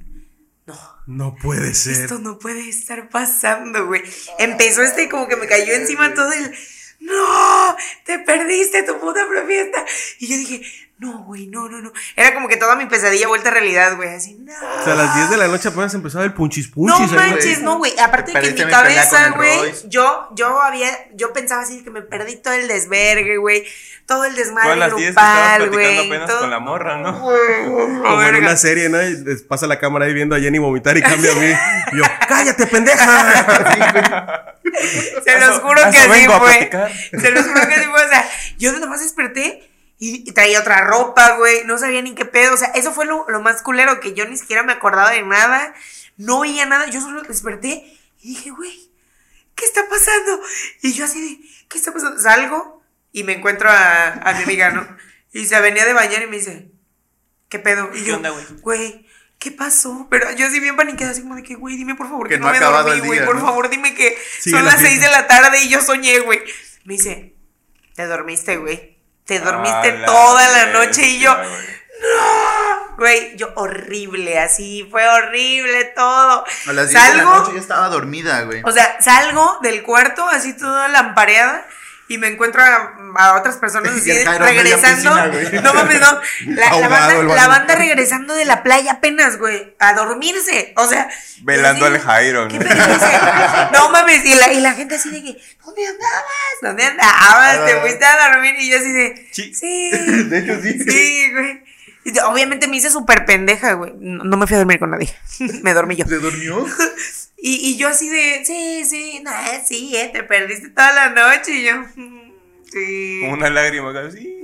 [0.66, 1.94] no, No puede ser.
[2.04, 4.04] esto no puede estar pasando, güey.
[4.38, 6.56] Empezó este como que me cayó encima todo el,
[7.00, 7.76] no,
[8.06, 9.86] te perdiste tu puta fiesta.
[10.20, 10.62] Y yo dije,
[11.00, 11.92] no, güey, no, no, no.
[12.16, 14.52] Era como que toda mi pesadilla vuelta a realidad, güey, así, no.
[14.54, 17.18] O sea, a las 10 de la noche apenas empezaba el punchis No punchis.
[17.18, 17.98] ahí, manches, no, güey.
[18.00, 22.02] Aparte de que en mi cabeza, güey, yo, yo había, yo pensaba así que me
[22.02, 23.66] perdí todo el desvergue, güey.
[24.06, 26.08] Todo el desmadre Todas las 10 que estabas grupal, güey.
[26.08, 27.22] apenas todo- con la morra, ¿no?
[27.22, 29.02] Como en una serie, ¿no?
[29.02, 31.54] Y les pasa la cámara ahí viendo a Jenny vomitar y cambia a mí.
[31.94, 33.06] Y yo, ¡cállate, pendeja!
[35.24, 36.70] Se los juro que así fue.
[37.22, 38.04] Se los juro que así fue.
[38.06, 39.69] O sea, yo nomás desperté
[40.00, 41.64] y, y traía otra ropa, güey.
[41.66, 42.54] No sabía ni qué pedo.
[42.54, 45.22] O sea, eso fue lo, lo más culero, que yo ni siquiera me acordaba de
[45.22, 45.74] nada.
[46.18, 46.88] No veía nada.
[46.90, 48.90] Yo solo desperté y dije, güey,
[49.56, 50.42] ¿qué está pasando?
[50.82, 52.20] Y yo así de, ¿qué está pasando?
[52.20, 52.82] Salgo
[53.12, 54.88] y me encuentro a, a mi amiga, ¿no?
[55.34, 56.72] Y se venía de bañar y me dice,
[57.50, 57.90] ¿qué pedo?
[57.94, 58.46] Y ¿Qué yo, onda, güey?
[58.62, 60.08] güey, ¿qué pasó?
[60.10, 62.40] Pero yo así bien paniqueada, así como de que, güey, dime por favor que, Que
[62.40, 63.26] no, me dormí, güey.
[63.26, 63.42] Por ¿no?
[63.42, 65.08] favor, dime que Sigue son la las 6 fiesta.
[65.08, 66.40] de la tarde y yo soñé, güey.
[66.86, 67.36] Me dice,
[67.96, 68.99] te dormiste, güey.
[69.30, 71.50] Te dormiste la toda la noche y yo, güey.
[72.02, 76.44] no, güey, yo horrible, así fue horrible todo.
[76.68, 78.62] A las 10 de la Salgo, noche ya estaba dormida, güey.
[78.66, 81.66] o sea, salgo del cuarto así toda lampareada
[82.10, 85.14] y me encuentro a, a otras personas así regresando.
[85.32, 86.20] piscina, no mames, no.
[86.56, 87.24] La, banda,
[87.68, 90.74] la regresando de la playa apenas, güey, a dormirse.
[90.76, 91.08] O sea,
[91.44, 93.90] Velando al Jairo, ¿qué ¿no?
[93.92, 96.58] mames, y la, y la gente así de que, ¿dónde andabas?
[96.62, 97.66] ¿Dónde andabas?
[97.66, 97.82] Te Ah.
[97.82, 99.54] fuiste a dormir y yo así de, Sí.
[99.54, 99.92] sí.
[100.30, 100.80] De hecho, sí.
[100.84, 101.64] Sí, güey.
[102.26, 103.94] Obviamente me hice súper pendeja, güey.
[104.00, 105.14] No, no me fui a dormir con nadie.
[105.62, 106.06] me dormí yo.
[106.06, 106.66] ¿Se durmió?
[107.42, 109.32] Y, y yo así de, sí, sí, no,
[109.66, 111.52] sí, eh, te perdiste toda la noche.
[111.54, 112.32] Y yo, "Mm,
[112.72, 113.20] sí.
[113.22, 114.42] Con una lágrima acá, sí.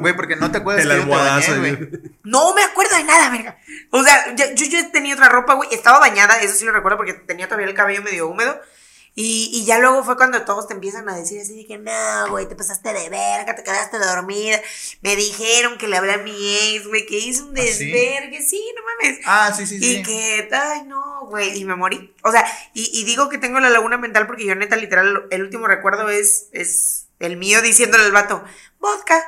[0.00, 1.52] Güey, porque no te acuerdas El que yo te almohadazo.
[1.60, 1.90] bañé, güey.
[2.24, 3.58] No me acuerdo de nada, verga.
[3.90, 5.68] O sea, yo, yo tenía otra ropa, güey.
[5.72, 8.60] Estaba bañada, eso sí lo recuerdo porque tenía todavía el cabello medio húmedo.
[9.16, 12.30] Y, y ya luego fue cuando todos te empiezan a decir así de que no,
[12.30, 14.60] güey, te pasaste de verga, te quedaste dormida.
[15.02, 16.32] Me dijeron que le hablé a mi
[16.74, 17.90] ex, güey, que hizo un ¿Ah, sí?
[17.90, 18.42] desvergue.
[18.42, 19.20] Sí, no mames.
[19.24, 20.02] Ah, sí, sí, Y sí.
[20.02, 22.12] que, ay, no, güey, y me morí.
[22.22, 25.42] O sea, y, y digo que tengo la laguna mental porque yo, neta, literal, el
[25.42, 28.42] último recuerdo es, es el mío diciéndole al vato,
[28.80, 29.22] vodka.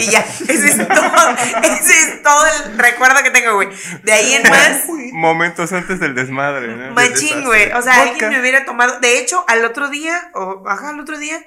[0.00, 3.68] Y ya, ese es todo, ese es todo el recuerdo que tengo, güey.
[4.02, 6.92] De ahí en más, Momentos antes del desmadre, ¿no?
[6.92, 7.70] machín, güey.
[7.72, 8.10] O sea, Vodka.
[8.10, 8.98] alguien me hubiera tomado.
[9.00, 11.40] De hecho, al otro día, o ajá, al otro día,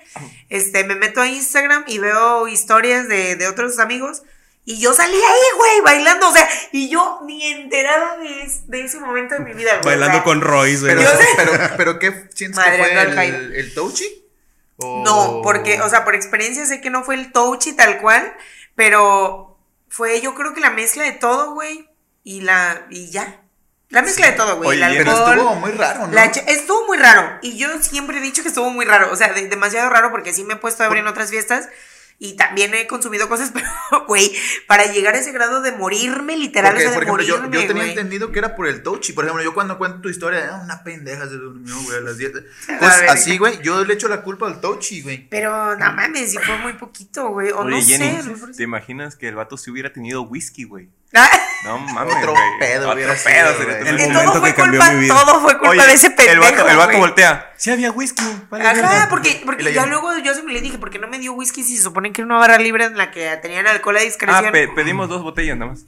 [0.49, 4.23] este, me meto a Instagram y veo historias de, de otros amigos.
[4.65, 6.29] Y yo salí ahí, güey, bailando.
[6.29, 9.83] O sea, y yo ni enterada de, es- de ese momento de mi vida, güey.
[9.97, 10.95] Bailando o sea, con Royce, güey.
[10.95, 13.37] Pero, pero, pero, ¿qué sientes Madre, que fue Jairo.
[13.37, 14.22] el, el touchy?
[14.79, 18.33] No, porque, o sea, por experiencia sé que no fue el touchy tal cual,
[18.75, 19.57] pero
[19.89, 21.89] fue yo creo que la mezcla de todo, güey,
[22.23, 23.39] y la, y ya.
[23.89, 24.69] La mezcla de todo, güey.
[24.97, 26.13] Pero estuvo muy raro, ¿no?
[26.13, 27.37] la estuvo muy raro.
[27.43, 29.11] Y yo siempre he dicho que estuvo muy raro.
[29.11, 31.69] O sea, de- demasiado raro porque sí me he puesto a abrir en otras fiestas.
[32.19, 33.67] Y también he consumido cosas, pero,
[34.07, 34.31] güey,
[34.67, 37.37] para llegar a ese grado de morirme, literal, Porque, o sea, por de ejemplo, yo,
[37.43, 37.89] morirme, yo tenía güey.
[37.89, 39.13] entendido que era por el touchy.
[39.13, 42.17] Por ejemplo, yo cuando cuento tu historia, ah, una pendeja se durmió, güey, a las
[42.17, 42.31] 10.
[42.69, 45.27] A Pues así, güey, yo le echo la culpa al touchy, güey.
[45.29, 47.51] Pero no mames, sí fue muy poquito, güey.
[47.51, 48.53] O Oye, no Jenny, sé.
[48.57, 50.89] ¿te imaginas que el vato si hubiera tenido whisky, güey?
[51.15, 51.29] Ah,
[51.63, 52.43] No mames, Otro güey.
[52.59, 54.21] pedo Otro hubiera pedo sido, El que momento.
[54.31, 55.13] todo fue que cambió culpa, mi vida.
[55.15, 56.31] todo fue culpa Oye, de ese pendejo.
[56.31, 57.53] el vato, el vato voltea.
[57.55, 58.23] Sí había whisky.
[58.49, 61.19] vale, Ajá, porque, porque ya luego yo se me le dije, ¿por qué no me
[61.19, 63.95] dio whisky si se supone que era una barra libre en la que tenían alcohol
[63.97, 64.45] a discreción?
[64.47, 65.83] Ah, pe- pedimos dos botellas nada más.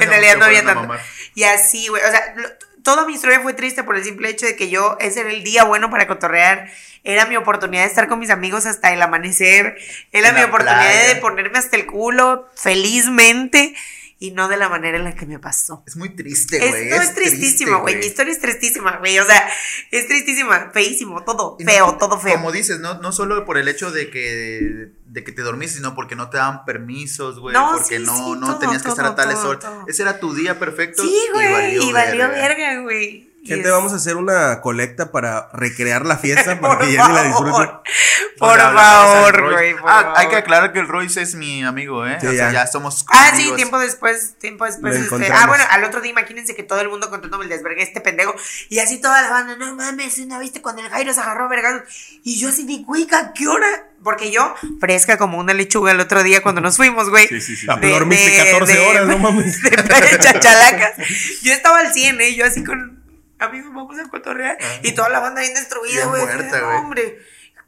[0.00, 0.80] En realidad no había tanto.
[0.80, 1.00] mamar.
[1.34, 2.48] Y así, güey, o sea, lo-
[2.88, 5.44] toda mi historia fue triste por el simple hecho de que yo, ese era el
[5.44, 6.70] día bueno para cotorrear,
[7.04, 9.76] era mi oportunidad de estar con mis amigos hasta el amanecer,
[10.10, 11.08] era mi oportunidad playa.
[11.08, 13.74] de ponerme hasta el culo felizmente
[14.20, 15.84] y no de la manera en la que me pasó.
[15.86, 16.88] Es muy triste, Es, güey.
[16.88, 17.96] no, es tristísima, güey.
[17.96, 19.18] Mi historia es tristísima, güey.
[19.20, 19.48] O sea,
[19.92, 22.34] es tristísima, feísimo, todo Y no- feo, todo feo.
[22.34, 25.94] Como dices, no, no solo por el hecho de que, de que te dormiste, sino
[25.94, 27.54] porque no te daban permisos, güey.
[27.54, 29.64] No, porque sí, no, sí, no todo, tenías que estar a tales horas.
[29.86, 31.02] Ese era tu día perfecto.
[31.04, 31.76] Sí, güey.
[31.76, 33.28] Y valió, verga, güey.
[33.48, 37.70] Gente, vamos a hacer una colecta para recrear la fiesta para que Jenny la disfrute.
[38.38, 39.74] Por favor, güey.
[39.84, 42.18] Ah, hay que aclarar que el Royce es mi amigo, ¿eh?
[42.20, 42.64] Sí, o sea, ya.
[42.64, 43.04] ya somos.
[43.08, 44.96] Ah, sí, tiempo después, tiempo después.
[44.96, 48.00] Este, ah, bueno, al otro día imagínense que todo el mundo contándome el desvergue este
[48.00, 48.34] pendejo.
[48.68, 51.48] Y así toda la banda, no mames, ¿no viste cuando el Jairo se agarró a
[51.48, 51.82] vergazos?
[52.22, 53.88] Y yo así de, güey, ¿a qué hora?
[54.04, 57.26] Porque yo, fresca como una lechuga el otro día cuando nos fuimos, güey.
[57.26, 57.66] Sí, sí, sí.
[57.68, 59.60] Ah, pues dormiste 14 horas, no mames.
[59.62, 60.92] De chachalacas.
[61.42, 62.34] Yo estaba al 100, ¿eh?
[62.34, 63.02] Yo así con,
[63.38, 64.56] amigos, vamos a cotorrear.
[64.82, 66.22] Y toda la banda bien destruida, güey.
[66.76, 67.18] hombre.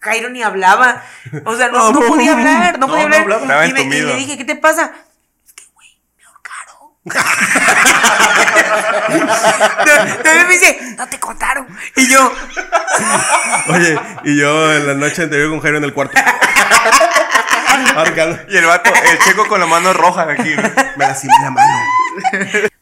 [0.01, 1.03] Jairo ni hablaba.
[1.45, 3.41] O sea, no, no podía hablar, no, no, podía no hablar.
[3.43, 3.67] hablaba.
[3.67, 4.93] Y, me- y le dije, ¿qué te pasa?
[5.47, 6.95] Es que, güey, me ahorcaron.
[10.23, 11.67] También me dice, no te contaron.
[11.97, 12.33] Y yo,
[13.69, 16.17] Oye, y yo en la noche anterior con Jairo en el cuarto.
[18.49, 20.55] Y el vato, el checo con la mano roja aquí.
[20.57, 20.63] ¿no?
[20.97, 21.69] Me lastimé la mano.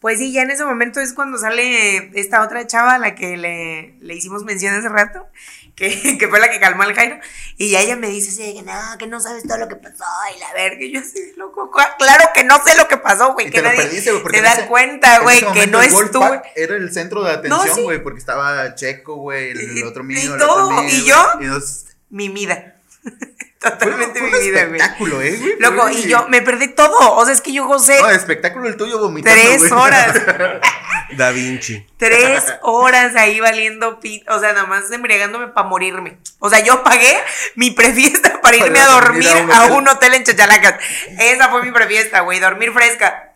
[0.01, 3.37] Pues sí, ya en ese momento es cuando sale esta otra chava a la que
[3.37, 5.27] le, le hicimos mención hace rato,
[5.75, 7.19] que, que fue la que calmó al Jairo.
[7.57, 10.05] Y ya ella me dice así que no, que no sabes todo lo que pasó
[10.37, 10.81] y la verga.
[10.85, 13.47] Y yo así, loco, cu- claro que no sé lo que pasó, güey.
[13.47, 15.83] Que te nadie perdiste, güey, porque se en da ese- cuenta, en güey, que no
[15.83, 16.43] el estuve.
[16.55, 17.83] Era el centro de No, atención, sí.
[17.83, 21.17] güey, porque estaba Checo, güey, el otro y mío, el todo, otro mío, y yo,
[21.41, 22.77] y nos- Mimida.
[23.03, 23.13] Fue,
[23.61, 24.77] Totalmente fue un mimida, güey.
[24.81, 25.55] espectáculo, ¿eh, güey?
[25.59, 27.15] Loco, Fue- y yo me perdí todo.
[27.17, 29.73] O sea, es que yo gocé No, espectáculo el tuyo vomitando, tres güey.
[29.73, 30.15] horas.
[31.17, 31.87] Da Vinci.
[31.97, 36.19] Tres horas ahí valiendo pit, o sea, nada más embriagándome para morirme.
[36.39, 37.17] O sea, yo pagué
[37.57, 40.75] mi prefiesta para irme a Para dormir dormir a a un, hotel en Chachalacas.
[41.19, 43.33] Esa fue mi prefiesta, güey, dormir fresca.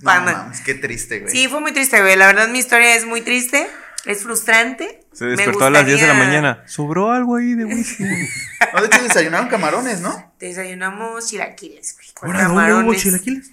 [0.00, 1.30] No mames, qué triste, güey.
[1.32, 2.16] Sí, fue muy triste, güey.
[2.16, 3.68] La verdad, mi historia es muy triste,
[4.04, 5.04] es frustrante.
[5.12, 6.62] Se despertó a las 10 de la mañana.
[6.66, 8.04] Sobró algo ahí de whisky.
[8.04, 10.32] No, de hecho desayunaron camarones, ¿no?
[10.38, 12.08] Desayunamos chilaquiles, güey.
[12.22, 13.02] Ahora, ¿dónde hubo camarones.
[13.02, 13.50] chilaquiles?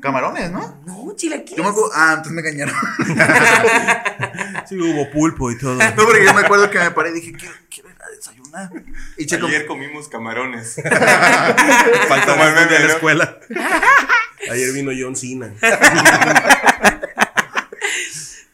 [0.00, 0.82] Camarones, ¿no?
[0.86, 1.56] No, chilaquiles.
[1.56, 2.74] Yo me acuerdo, ah, entonces me engañaron.
[4.68, 5.74] Sí, hubo pulpo y todo.
[5.74, 8.70] No, porque yo me acuerdo que me paré y dije, quiero, quiero ir a desayunar.
[9.16, 10.76] Y Checo, Ayer comimos camarones.
[12.08, 13.38] Falta más de la escuela.
[14.50, 15.52] Ayer vino John Cena.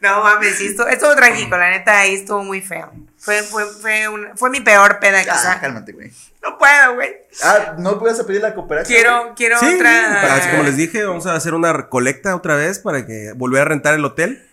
[0.00, 2.92] No mames, sí, estuvo, estuvo trágico, la neta, ahí estuvo muy feo.
[3.18, 6.12] Fue, fue, fue, un- fue mi peor peda que ah, cálmate, güey.
[6.42, 7.10] No puedo, güey.
[7.42, 8.94] Ah, ¿no puedes pedir la cooperación?
[8.94, 9.90] Quiero, quiero Sí, otra.
[10.20, 13.62] para- así como les dije, vamos a hacer una recolecta otra vez para que volver
[13.62, 14.46] a rentar el hotel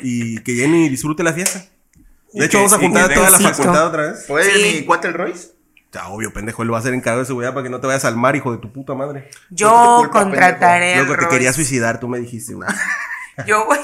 [0.00, 1.64] y que Jenny disfrute la fiesta.
[2.32, 4.24] De hecho, vamos a juntar a toda la facultad otra vez.
[4.28, 4.78] ¿Puede Sí.
[4.80, 5.48] mi cuate el Royce?
[5.92, 7.88] Ya, obvio, pendejo, él lo va a hacer encargado de seguridad para que no te
[7.88, 9.28] vayas al mar, hijo de tu puta madre.
[9.48, 12.68] Yo No culpa, contrataré Luego te quería suicidar, tú me dijiste, güey.
[13.46, 13.78] Yo voy,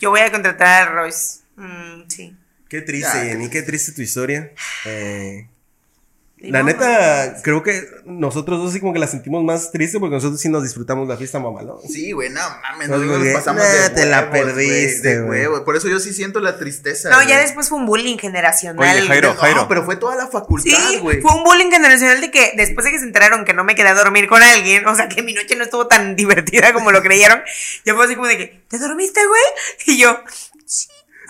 [0.00, 1.40] yo voy a contratar al Royce.
[1.56, 2.36] Mm, sí.
[2.68, 4.52] Qué triste, Ya, Jenny, qué triste tu historia.
[4.86, 5.46] Eh,
[6.42, 10.14] la no, neta, creo que nosotros dos sí como que la sentimos más triste porque
[10.14, 11.78] nosotros sí nos disfrutamos la fiesta mamalón.
[11.86, 15.20] Sí, güey, no mames, No, güey, nos pasamos nah, de te la huevos, güey, perdiste,
[15.20, 15.40] güey.
[15.40, 15.64] huevo.
[15.64, 17.10] Por eso yo sí siento la tristeza.
[17.10, 17.28] No, güey.
[17.28, 18.78] ya después fue un bullying generacional.
[18.98, 19.68] Oye, Jairo, No, Jairo.
[19.68, 21.20] pero fue toda la facultad, Sí, güey.
[21.20, 23.88] fue un bullying generacional de que después de que se enteraron que no me quedé
[23.88, 27.02] a dormir con alguien, o sea que mi noche no estuvo tan divertida como lo
[27.02, 27.42] creyeron,
[27.84, 29.42] ya fue así como de que, ¿te dormiste, güey?
[29.86, 30.18] Y yo,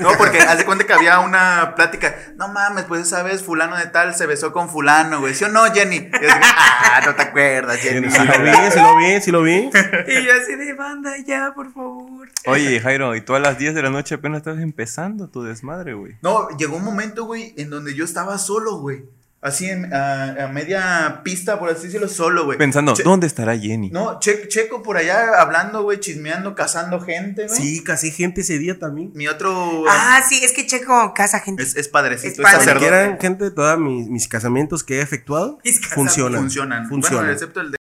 [0.00, 2.14] No, porque haz de cuenta que había una plática.
[2.36, 5.34] No mames, pues esa vez fulano de tal se besó con fulano, güey.
[5.34, 5.96] ¿Sí o no, Jenny?
[5.96, 8.10] Y yo así, ah, no te acuerdas, Jenny.
[8.10, 9.70] Sí lo vi, sí lo vi, sí lo vi.
[10.08, 12.28] y yo así de banda, ya, por favor.
[12.46, 15.94] Oye, Jairo, y tú a las 10 de la noche apenas estabas empezando tu desmadre,
[15.94, 16.16] güey.
[16.22, 19.04] No, llegó un momento, güey, en donde yo estaba solo, güey.
[19.42, 22.58] Así en, a, a media pista, por así decirlo, solo, güey.
[22.58, 23.88] Pensando, Che- ¿dónde estará Jenny?
[23.88, 27.56] No, che- Checo por allá hablando, güey, chismeando, cazando gente, güey.
[27.58, 29.12] Sí, casi gente ese día también.
[29.14, 31.62] Mi otro Ah, sí, es que Checo casa gente.
[31.62, 32.58] es, es padrecito, Es es, padre.
[32.58, 32.86] sacerdote.
[32.86, 36.40] Quieran gente de todos mis, mis casamientos que he efectuado, Mis funcionan.
[36.42, 36.86] Funcionan.
[36.88, 37.20] Funcionan.
[37.20, 37.76] Bueno, excepto el de.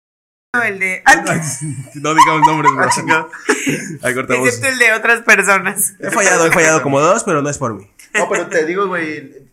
[0.64, 1.02] el de,
[1.94, 2.84] no digamos nombres, bro.
[2.84, 3.30] Ah, chingado.
[4.02, 4.46] Ahí cortamos.
[4.46, 5.94] excepto el de otras personas.
[5.98, 7.90] He fallado, he fallado como dos, pero no es por mí.
[8.14, 9.47] No, pero te digo, güey.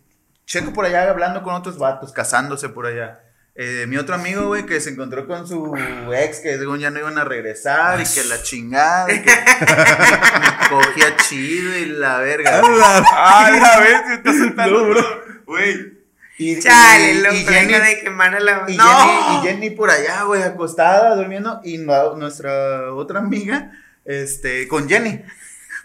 [0.46, 3.22] Checo por allá hablando con otros vatos, casándose por allá.
[3.58, 5.74] Eh, mi otro amigo, güey, que se encontró con su
[6.14, 9.32] ex, que según ya no iban a regresar, y que la chingada, y que
[10.70, 12.62] cogía chido y la verga.
[12.64, 14.02] ¡Ah, la vez!
[14.08, 14.80] Se está soltando.
[14.84, 15.24] No, bro.
[15.46, 15.94] Güey.
[16.38, 18.66] Y, Chale, y- loco, y Jenny, de quemar a la...
[18.68, 18.84] y, no.
[18.84, 23.72] Jenny, y Jenny por allá, güey, acostada, durmiendo, y no- nuestra otra amiga,
[24.04, 25.24] este, con Jenny.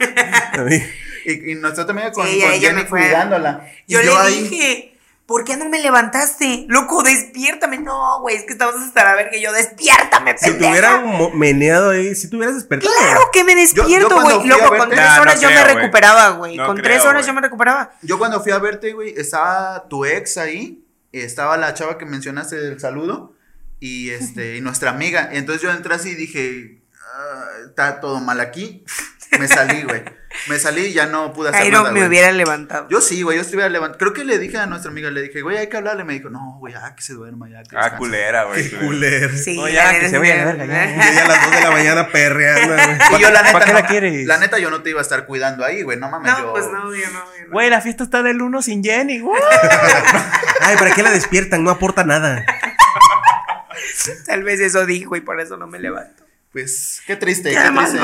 [1.24, 3.66] Y, y otra amiga con, Sí, con ella Jenny me fue- cuidándola.
[3.86, 6.64] Yo, le ahí- dije, ¿por qué no me levantaste?
[6.66, 7.76] Loco, despiértame.
[7.78, 9.36] No, güey, es que estabas hasta la verga.
[9.36, 11.00] Y yo, despiértame, Si te pendeja.
[11.02, 12.90] mo- meneado ahí, si te hubieras despertado.
[12.96, 14.46] Claro que me despierto, güey.
[14.48, 16.56] Loco, con verte- tres no horas yo creo, me recuperaba, güey.
[16.56, 17.92] No con creo, tres horas yo me recuperaba.
[18.00, 20.82] Yo cuando fui a verte, güey, estaba tu ex ahí,
[21.12, 23.34] estaba la chava que mencionaste del saludo,
[23.78, 25.28] y este, y nuestra amiga.
[25.32, 26.80] Entonces yo entré así y dije,
[27.14, 28.84] "Ah, está todo mal aquí.
[29.38, 30.02] Me salí, güey.
[30.48, 32.08] Me salí y ya no pude hacer Jairo nada, me güey.
[32.08, 32.88] hubiera levantado.
[32.88, 33.98] Yo sí, güey, yo estuviera levantado.
[33.98, 36.04] Creo que le dije a nuestra amiga, le dije, güey, hay que hablarle.
[36.04, 37.96] Me dijo, no, güey, ya que se duerma, ya que Ah, descanse".
[37.98, 38.70] culera, güey.
[38.70, 39.36] Culero.
[39.36, 40.90] Sí, No, ya, que se vaya a la verga, ya.
[40.90, 42.74] Y ella a las 2 de la mañana perreando.
[42.74, 43.18] güey.
[43.18, 44.26] Y yo, la neta, ¿Para qué no, la quieres?
[44.26, 46.30] La neta, yo no te iba a estar cuidando ahí, güey, no mames.
[46.32, 46.52] No, yo...
[46.52, 47.24] pues no, yo no.
[47.36, 47.52] yo no.
[47.52, 49.40] Güey, la fiesta está del 1 sin Jenny, güey.
[50.62, 51.64] Ay, ¿para qué la despiertan?
[51.64, 52.44] No aporta nada.
[54.26, 56.24] Tal vez eso dijo y por eso no me levanto.
[56.52, 57.98] Pues, qué triste, ¡Qué qué, triste.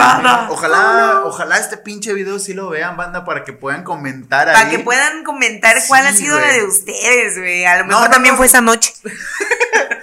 [0.51, 4.55] Ojalá, ojalá este pinche video sí lo vean, banda, para que puedan comentar ahí.
[4.55, 7.65] Para que puedan comentar cuál ha sido la de ustedes, güey.
[7.65, 8.39] A lo mejor no, también no.
[8.39, 8.93] fue esa noche.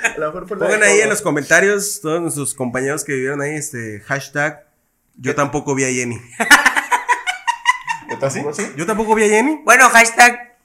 [0.04, 1.04] A lo mejor por la Pongan ahí todo.
[1.04, 4.68] en los comentarios, todos nuestros compañeros que vivieron ahí, este hashtag.
[5.16, 6.20] Yo tampoco vi a Jenny.
[8.10, 8.72] ¿Yo tampoco, sí?
[8.76, 9.62] Yo tampoco vi a Jenny.
[9.64, 10.58] Bueno, hashtag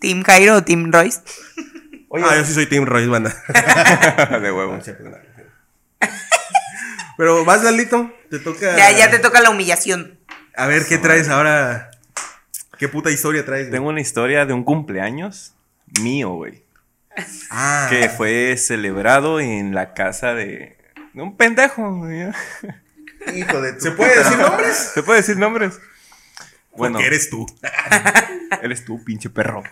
[0.00, 1.20] Team Jairo o Team Royce.
[2.08, 3.34] Oye, Ah, yo sí soy Team Royce, banda.
[4.40, 4.78] de huevo.
[7.20, 8.74] Pero vas, Lalito, te toca.
[8.78, 10.18] Ya, ya te toca la humillación.
[10.56, 11.90] A ver, ¿qué traes ahora?
[12.78, 13.64] ¿Qué puta historia traes?
[13.64, 13.72] güey?
[13.72, 15.52] Tengo una historia de un cumpleaños
[16.00, 16.64] mío, güey.
[17.50, 20.78] Ah, Que fue celebrado en la casa de,
[21.12, 21.94] de un pendejo.
[21.96, 22.22] güey.
[23.34, 24.76] Hijo de tu ¿Se puede puta decir nombres?
[24.94, 25.80] ¿Se puede decir nombres?
[26.76, 27.46] Bueno, Porque eres tú.
[28.62, 29.62] eres tú, pinche perro.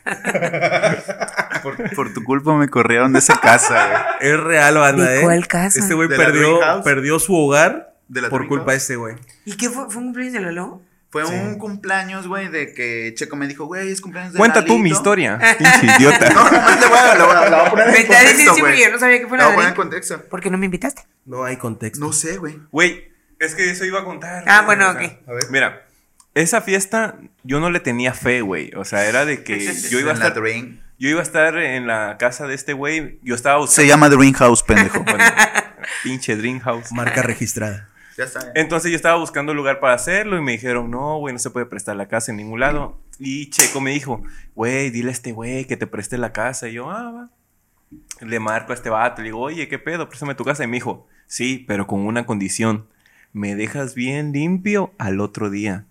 [1.62, 3.88] Por, por tu culpa me corrieron de esa casa,
[4.20, 4.32] güey.
[4.32, 5.22] Es real, banda, ¿De ¿eh?
[5.22, 5.78] cuál casa?
[5.80, 8.72] Este güey ¿De la perdió, perdió su hogar ¿De la por Dream culpa House?
[8.72, 9.16] de este güey.
[9.44, 9.84] ¿Y qué fue?
[9.90, 10.82] ¿Fue un cumpleaños de Lolo?
[11.10, 14.74] Fue un cumpleaños, güey, de que Checo me dijo, güey, es cumpleaños de Cuenta tú
[14.74, 14.96] mi Lalito.
[14.98, 16.28] historia, pinche idiota.
[16.30, 18.60] No, nomás le voy a, le voy a- la voy a poner en contexto, güey.
[18.60, 20.22] porque yo no sabía que fue La la voy a poner en contexto.
[20.28, 21.02] ¿Por qué no me invitaste?
[21.24, 22.04] No hay contexto.
[22.04, 22.58] No sé, güey.
[22.70, 23.08] Güey,
[23.40, 24.44] es que eso iba a contar.
[24.46, 25.12] Ah, bueno, o sea, ok.
[25.28, 25.44] A ver.
[25.50, 25.87] Mira,
[26.42, 28.70] esa fiesta yo no le tenía fe, güey.
[28.76, 29.58] O sea, era de que
[29.90, 30.80] yo iba a En la estar, Dream.
[30.98, 33.18] yo iba a estar en la casa de este güey.
[33.22, 33.82] Yo estaba buscando.
[33.82, 35.04] Se llama Dream House, pendejo.
[35.04, 35.24] Bueno,
[36.02, 36.92] pinche Dream House.
[36.92, 37.88] Marca registrada.
[38.16, 38.52] ya está.
[38.54, 41.50] Entonces yo estaba buscando un lugar para hacerlo y me dijeron, no, güey, no se
[41.50, 43.00] puede prestar la casa en ningún lado.
[43.18, 44.22] Y Checo me dijo,
[44.54, 46.68] güey, dile a este güey que te preste la casa.
[46.68, 47.30] Y yo, ah, va.
[48.20, 50.08] Le marco a este vato, le digo, oye, ¿qué pedo?
[50.08, 50.62] Préstame tu casa.
[50.62, 52.86] Y me dijo, sí, pero con una condición.
[53.32, 55.86] Me dejas bien limpio al otro día.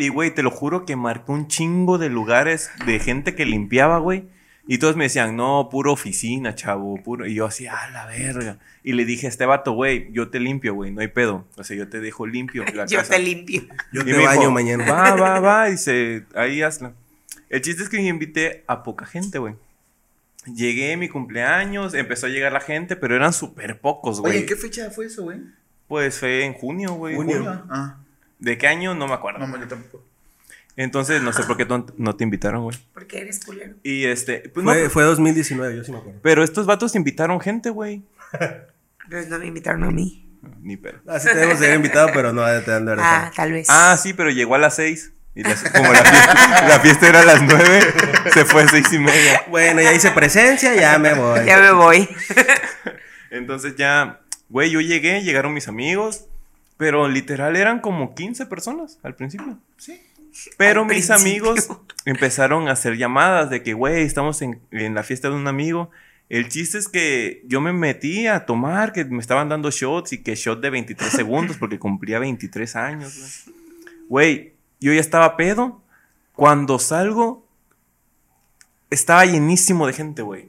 [0.00, 3.98] Y, güey, te lo juro que marcó un chingo de lugares de gente que limpiaba,
[3.98, 4.24] güey.
[4.66, 7.26] Y todos me decían, no, puro oficina, chavo, puro.
[7.26, 8.58] Y yo así, a la verga.
[8.84, 11.46] Y le dije a este vato, güey, yo te limpio, güey, no hay pedo.
[11.56, 13.14] O sea, yo te dejo limpio la Yo casa.
[13.14, 13.62] te limpio.
[13.92, 14.84] Yo Y te me baño dijo, mañana.
[14.90, 15.68] Va, va, va.
[15.68, 16.92] Y dice, ahí hazla.
[17.48, 19.54] El chiste es que yo invité a poca gente, güey.
[20.46, 24.36] Llegué mi cumpleaños, empezó a llegar la gente, pero eran súper pocos, güey.
[24.38, 25.38] Oye, ¿qué fecha fue eso, güey?
[25.88, 27.16] Pues fue en junio, güey.
[27.16, 27.44] Junio.
[27.68, 27.98] Ah,
[28.40, 28.94] ¿De qué año?
[28.94, 29.46] No me acuerdo.
[29.46, 30.04] no, yo tampoco.
[30.76, 31.66] Entonces, no sé por qué
[31.96, 32.76] no, te invitaron, güey.
[32.94, 33.74] Porque eres culero.
[33.82, 36.20] Y este, pues no, Fue, fue 2019, yo sí me acuerdo.
[36.22, 38.02] pero estos vatos invitaron gente, güey.
[39.10, 40.24] Pero no me invitaron a mí.
[40.62, 41.00] Ni pero.
[41.08, 43.66] Así Ah, tenemos que haber invitado, pero no te han de Ah, tal vez.
[43.68, 45.12] Ah, sí, pero llegó a las seis.
[45.34, 46.34] Y las- como la fiesta,
[46.68, 47.80] la fiesta era a las nueve,
[48.32, 49.42] se fue a seis y media.
[49.48, 51.44] Bueno, ya hice presencia, ya me voy.
[51.44, 52.08] Ya me voy.
[53.30, 56.26] Entonces ya, güey, yo llegué, llegaron mis amigos,
[56.80, 59.58] pero literal eran como 15 personas al principio.
[59.76, 60.00] Sí.
[60.56, 61.50] Pero Al mis principio.
[61.50, 61.68] amigos
[62.06, 65.90] empezaron a hacer llamadas de que, güey, estamos en, en la fiesta de un amigo.
[66.30, 70.22] El chiste es que yo me metí a tomar, que me estaban dando shots y
[70.22, 73.44] que shot de 23 segundos porque cumplía 23 años,
[74.08, 74.54] güey.
[74.80, 75.82] Yo ya estaba pedo.
[76.32, 77.46] Cuando salgo,
[78.88, 80.48] estaba llenísimo de gente, güey.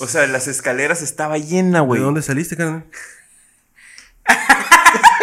[0.00, 2.02] O sea, las escaleras estaba llena, ¿De güey.
[2.02, 2.84] dónde saliste, carnal?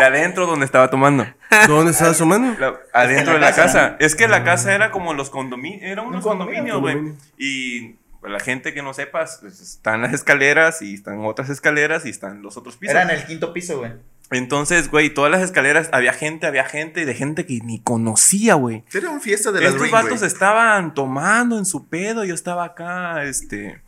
[0.00, 1.26] De adentro donde estaba tomando.
[1.68, 2.58] ¿Dónde estabas tomando?
[2.58, 3.62] La- adentro la de la casa.
[3.62, 3.96] casa.
[4.00, 5.82] Es que la casa era como los condominios.
[5.82, 6.94] Eran unos condominio, condominios, güey.
[6.94, 7.20] condominio.
[7.38, 12.04] Y pues, la gente que no sepas, pues, están las escaleras y están otras escaleras
[12.06, 12.94] y están los otros pisos.
[12.94, 13.92] Era en el quinto piso, güey.
[14.32, 18.84] Entonces, güey, todas las escaleras había gente, había gente, de gente que ni conocía, güey.
[18.94, 20.26] Era una fiesta de la Estos vatos güey.
[20.28, 23.80] estaban tomando en su pedo, yo estaba acá, este...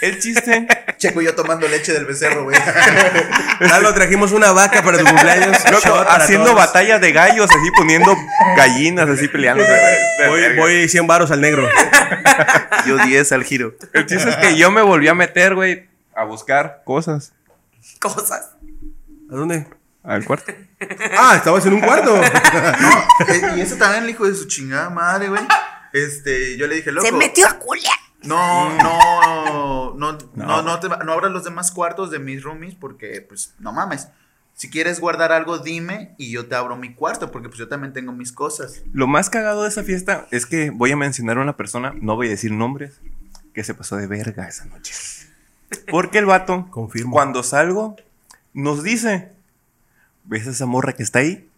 [0.00, 0.66] El chiste...
[0.98, 2.56] Checo y yo tomando leche del becerro, güey.
[3.60, 5.58] Lalo, trajimos una vaca para tu cumpleaños.
[5.70, 6.58] Loco, haciendo todos.
[6.58, 8.14] batalla de gallos, así poniendo
[8.56, 9.64] gallinas, así peleando.
[10.28, 11.68] Voy, voy 100 varos al negro.
[12.86, 13.74] yo 10 al giro.
[13.92, 17.32] El chiste es que yo me volví a meter, güey, a buscar cosas
[17.98, 18.50] Cosas.
[19.30, 19.66] ¿A dónde?
[20.04, 20.52] al cuarto.
[21.16, 22.14] Ah, estabas en un cuarto.
[23.28, 25.40] Eh, y eso también el hijo de su chingada madre, güey.
[25.92, 27.06] Este, yo le dije, loco.
[27.06, 27.92] Se metió a culia.
[28.26, 30.62] No, no, no, no, No.
[30.62, 34.08] no, te, no abras los demás cuartos de mis roomies porque, pues, no mames.
[34.56, 37.92] Si quieres guardar algo, dime y yo te abro mi cuarto porque, pues, yo también
[37.92, 38.82] tengo mis cosas.
[38.92, 42.14] Lo más cagado de esa fiesta es que voy a mencionar a una persona, no
[42.16, 43.00] voy a decir nombres,
[43.52, 44.94] que se pasó de verga esa noche.
[45.90, 47.12] Porque el vato, Confirmo.
[47.12, 47.96] cuando salgo,
[48.52, 49.32] nos dice,
[50.24, 51.48] ¿ves a esa morra que está ahí?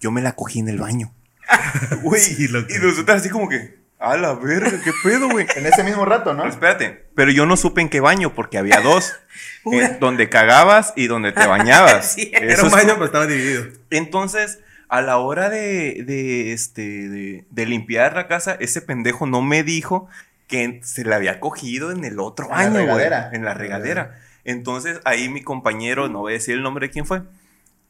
[0.00, 1.12] Yo me la cogí en el baño.
[2.02, 5.46] Güey, Sí, y nosotros así como que, a la verga, ¿qué pedo, güey?
[5.56, 6.42] En ese mismo rato, ¿no?
[6.42, 9.14] Pero espérate, pero yo no supe en qué baño porque había dos.
[9.72, 12.12] eh, donde cagabas y donde te bañabas.
[12.14, 13.64] Sí, Era un baño, pero estaba dividido.
[13.90, 19.42] Entonces, a la hora de, de, este, de, de limpiar la casa, ese pendejo no
[19.42, 20.08] me dijo
[20.46, 23.30] que se la había cogido en el otro En la baño, güey, regadera.
[23.32, 24.20] En la regadera.
[24.44, 27.22] Entonces, ahí mi compañero, no voy a decir el nombre de quién fue,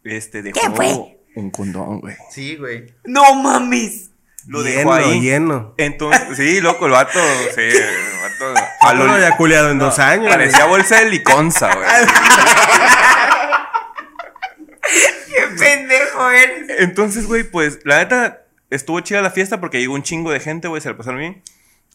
[0.04, 1.18] este, dejó ¿Quién fue?
[1.34, 2.16] un condón, güey.
[2.30, 2.86] Sí, güey.
[3.04, 4.10] No mames.
[4.46, 5.20] Lo lleno, dejó ahí.
[5.20, 5.74] lleno.
[5.78, 7.18] Entonces, sí, loco, el vato,
[7.54, 7.82] sí, el
[8.22, 10.28] vato, a lo- no había culiado en dos años.
[10.30, 11.86] Parecía bolsa de liconza, güey.
[15.28, 16.66] Qué pendejo eres.
[16.80, 20.68] Entonces, güey, pues, la neta, estuvo chida la fiesta porque llegó un chingo de gente,
[20.68, 21.42] güey, se la pasaron bien.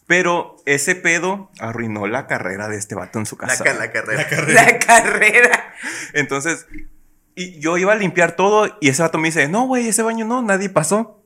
[0.08, 3.64] Pero ese pedo arruinó la carrera de este vato en su La, casa.
[3.64, 4.28] ca- la carrera.
[4.48, 5.74] La carrera.
[6.14, 6.66] Entonces,
[7.36, 10.26] y yo iba a limpiar todo y ese vato me dice, no, güey, ese baño
[10.26, 11.19] no, nadie pasó.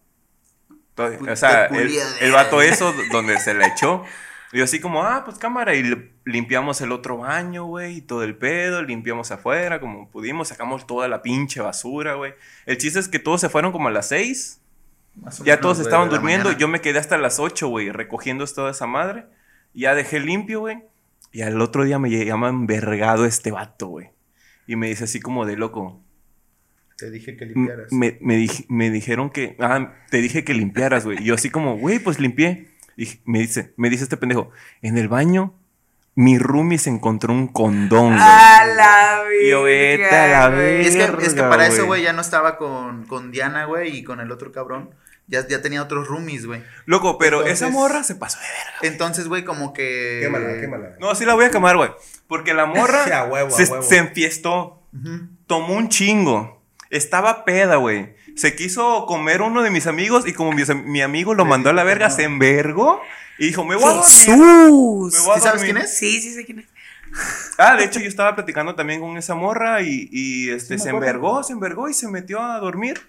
[0.98, 1.92] O sea, el,
[2.22, 4.04] el vato eso donde se la echó.
[4.52, 5.74] Y yo así como, ah, pues cámara.
[5.76, 8.84] Y li- limpiamos el otro baño, güey, y todo el pedo.
[8.84, 10.50] Limpiamos afuera como pudimos.
[10.50, 12.34] Sacamos toda la pinche basura, güey.
[12.68, 14.60] El chiste es que todos se fueron como a las seis.
[15.16, 16.46] Más Ya todos estaban durmiendo.
[16.46, 16.60] mañana.
[16.60, 19.26] Yo me quedé hasta las 8, güey, recogiendo toda esa madre.
[19.74, 20.84] Ya dejé limpio, güey.
[21.32, 24.12] Y al otro día me llama envergado este vato, güey.
[24.68, 26.00] Y me dice así como de loco.
[26.98, 27.92] Te dije que limpiaras.
[27.92, 29.56] Me, me, dij- me dijeron que.
[29.60, 31.20] Ah, te dije que limpiaras, güey.
[31.22, 32.68] Y yo así como, güey, pues limpié.
[32.96, 34.52] Y me dice, me dice este pendejo,
[34.84, 35.56] en el baño,
[36.16, 38.20] mi roomie se encontró un condón, güey.
[38.22, 41.86] A la Y yo, vete a la verga, es que, es que verga, para eso,
[41.88, 42.04] güey.
[42.04, 44.92] ya no estaba con, con Diana, güey, y con el otro cabrón.
[45.26, 46.62] Ya, ya tenía otros roomies, güey.
[46.86, 48.94] Loco, pero esa morra se pasó de verga.
[48.94, 50.20] Entonces, güey, como que.
[50.22, 50.90] Quémala, quémala.
[51.00, 51.90] No, sí la voy a quemar, güey.
[52.28, 53.82] Porque la morra Sí, a huevo, a se, huevo.
[53.84, 54.84] se enfiestó.
[55.48, 56.63] Tomó un chingo.
[56.96, 58.16] Estaba peda, güey.
[58.36, 61.74] Se quiso comer uno de mis amigos y como mi, mi amigo lo mandó a
[61.74, 63.02] la verga, se envergó
[63.38, 64.06] y dijo, me voy a dormir.
[64.06, 65.14] Jesús.
[65.14, 65.74] Me voy a ¿Sí sabes dormir.
[65.74, 65.98] quién es?
[65.98, 66.66] Sí, sí sé quién es.
[67.60, 71.08] Ah, de hecho yo estaba platicando también con esa morra y, y, este, se acuerdo.
[71.08, 73.00] envergó, se envergó y se metió a dormir.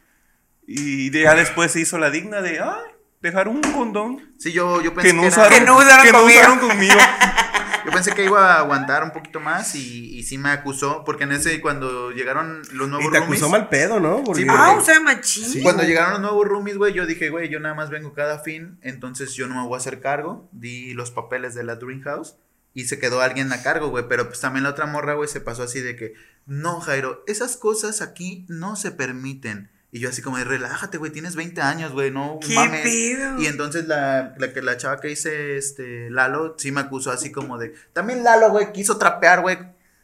[0.67, 2.81] Y de- ya después se hizo la digna de, ay,
[3.23, 6.13] dejar un condón Sí, yo, yo pensé que no que, usaron, Que no usaron que
[6.13, 6.95] no conmigo.
[7.95, 11.05] pensé que iba a aguantar un poquito más y, y sí me acusó.
[11.05, 13.41] Porque en ese, cuando llegaron los nuevos Y te roomies.
[13.41, 14.23] acusó mal pedo, ¿no?
[14.25, 15.63] Porque- Sí, Ah, porque- o sea, machín.
[15.63, 18.79] Cuando llegaron los nuevos roomies, güey, yo dije, güey, yo nada más vengo cada fin,
[18.83, 20.49] entonces yo no me voy a hacer cargo.
[20.53, 22.37] Di los papeles de la Dream House
[22.75, 24.05] y se quedó alguien a cargo, güey.
[24.09, 26.15] Pero pues también la otra morra, güey, se pasó así de que,
[26.47, 29.71] no, Jairo, esas cosas aquí no se permiten.
[29.95, 32.83] Y yo así como de, relájate, güey, tienes 20 años, güey, no ¿Qué mames.
[32.83, 33.41] pedo?
[33.41, 37.59] Y entonces la, la, la chava que dice, este, Lalo, sí me acusó así como
[37.59, 39.57] de, también Lalo, güey, quiso trapear, güey,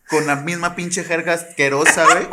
[0.09, 2.29] con la misma pinche jerga asquerosa, güey.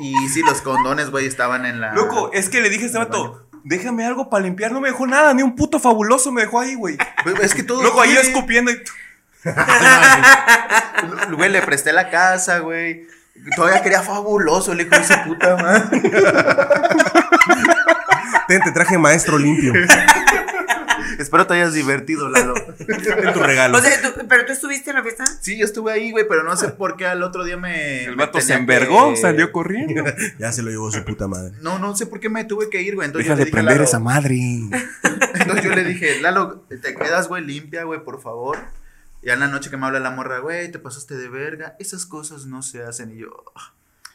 [0.00, 1.92] Y, y sí, los condones, güey, estaban en la...
[1.92, 4.72] Loco, es que le dije a este vato, déjame algo para limpiar.
[4.72, 6.96] No me dejó nada, ni un puto fabuloso me dejó ahí, güey.
[7.42, 7.82] Es que todo.
[7.82, 8.82] Loco, ahí escupiendo y...
[11.36, 13.06] Güey, le presté la casa, güey.
[13.56, 16.00] Todavía quería fabuloso, el hijo de su puta madre.
[18.48, 19.72] Ten, te traje maestro limpio.
[21.18, 22.54] Espero te hayas divertido, Lalo.
[22.54, 23.76] Ten tu regalo.
[23.78, 25.24] O sea, tú- pero tú estuviste en la fiesta.
[25.40, 28.04] Sí, yo estuve ahí, güey, pero no sé por qué al otro día me.
[28.04, 30.04] El me vato se envergó, que- salió corriendo.
[30.38, 31.52] ya se lo llevó su puta madre.
[31.60, 33.06] No, no sé por qué me tuve que ir, güey.
[33.06, 34.36] Entonces Deja yo le de dije prender Lalo- esa madre.
[35.34, 38.58] Entonces yo le dije, Lalo, te quedas, güey, limpia, güey, por favor.
[39.22, 41.74] Ya en la noche que me habla la morra, güey, te pasaste de verga.
[41.78, 43.10] Esas cosas no se hacen.
[43.12, 43.72] Y yo, "Ah".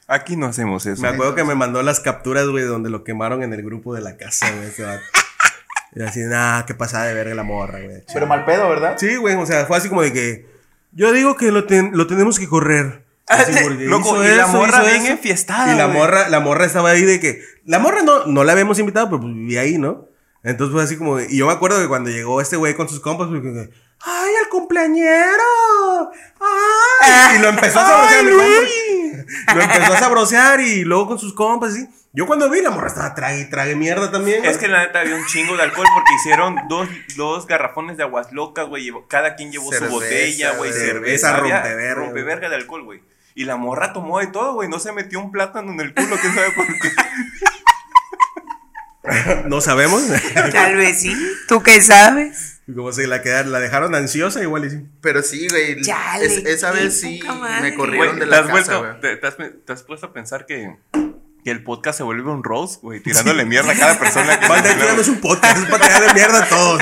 [0.08, 1.02] Aquí no hacemos eso.
[1.02, 4.02] Me acuerdo que me mandó las capturas, güey, donde lo quemaron en el grupo de
[4.02, 4.68] la casa, güey.
[4.68, 5.04] ese vato.
[5.96, 8.04] Y así, nah, qué pasada de verga la morra, güey.
[8.14, 8.96] pero mal pedo, ¿verdad?
[8.98, 10.50] Sí, güey, o sea, fue así como de que.
[10.92, 13.04] Yo digo que lo, ten- lo tenemos que correr.
[13.28, 15.12] Así, porque Loco, hizo y la eso, morra hizo bien eso.
[15.14, 17.42] enfiestada, Y la morra, la morra estaba ahí de que.
[17.66, 20.08] La morra no, no la habíamos invitado, pero pues vivía ahí, ¿no?
[20.44, 21.18] Entonces fue así como.
[21.18, 23.70] de- y yo me acuerdo que cuando llegó este güey con sus compas, pues, que,
[24.06, 26.12] ¡ay, el cumpleañero!
[26.40, 27.36] ¡Ay!
[27.38, 28.26] Y lo empezó a sabrosear.
[29.56, 31.88] Lo empezó a sabrosear y luego con sus compas, así.
[32.16, 34.40] Yo cuando vi, la morra estaba trague y trague mierda también.
[34.40, 34.52] güey.
[34.52, 38.04] Es que la neta había un chingo de alcohol porque hicieron dos, dos garrafones de
[38.04, 38.92] aguas locas, güey.
[39.08, 40.72] Cada quien llevó Cerveza, su botella, güey.
[40.72, 43.02] Cerveza, Cerveza rompeverga, rompeverga de alcohol, güey.
[43.34, 44.70] Y la morra tomó de todo, güey.
[44.70, 46.92] No se metió un plátano en el culo, quién sabe por qué.
[49.46, 50.02] No sabemos.
[50.54, 51.14] Tal vez sí.
[51.50, 52.53] ¿Tú qué sabes?
[52.76, 54.86] Como se la quedaron, la dejaron ansiosa, igual y sí.
[55.02, 55.82] Pero sí, güey.
[55.82, 57.22] Chale, es- esa vez sí
[57.62, 59.00] me corrieron Güey, de ¿te la has, casa, vuelto- güey.
[59.02, 60.76] te, te has, te has puesto a pensar que,
[61.44, 63.00] que el podcast se vuelve un roast, güey.
[63.02, 64.48] Tirándole mierda a cada persona que
[64.96, 66.82] no es un podcast, es para tirar de mierda a todos.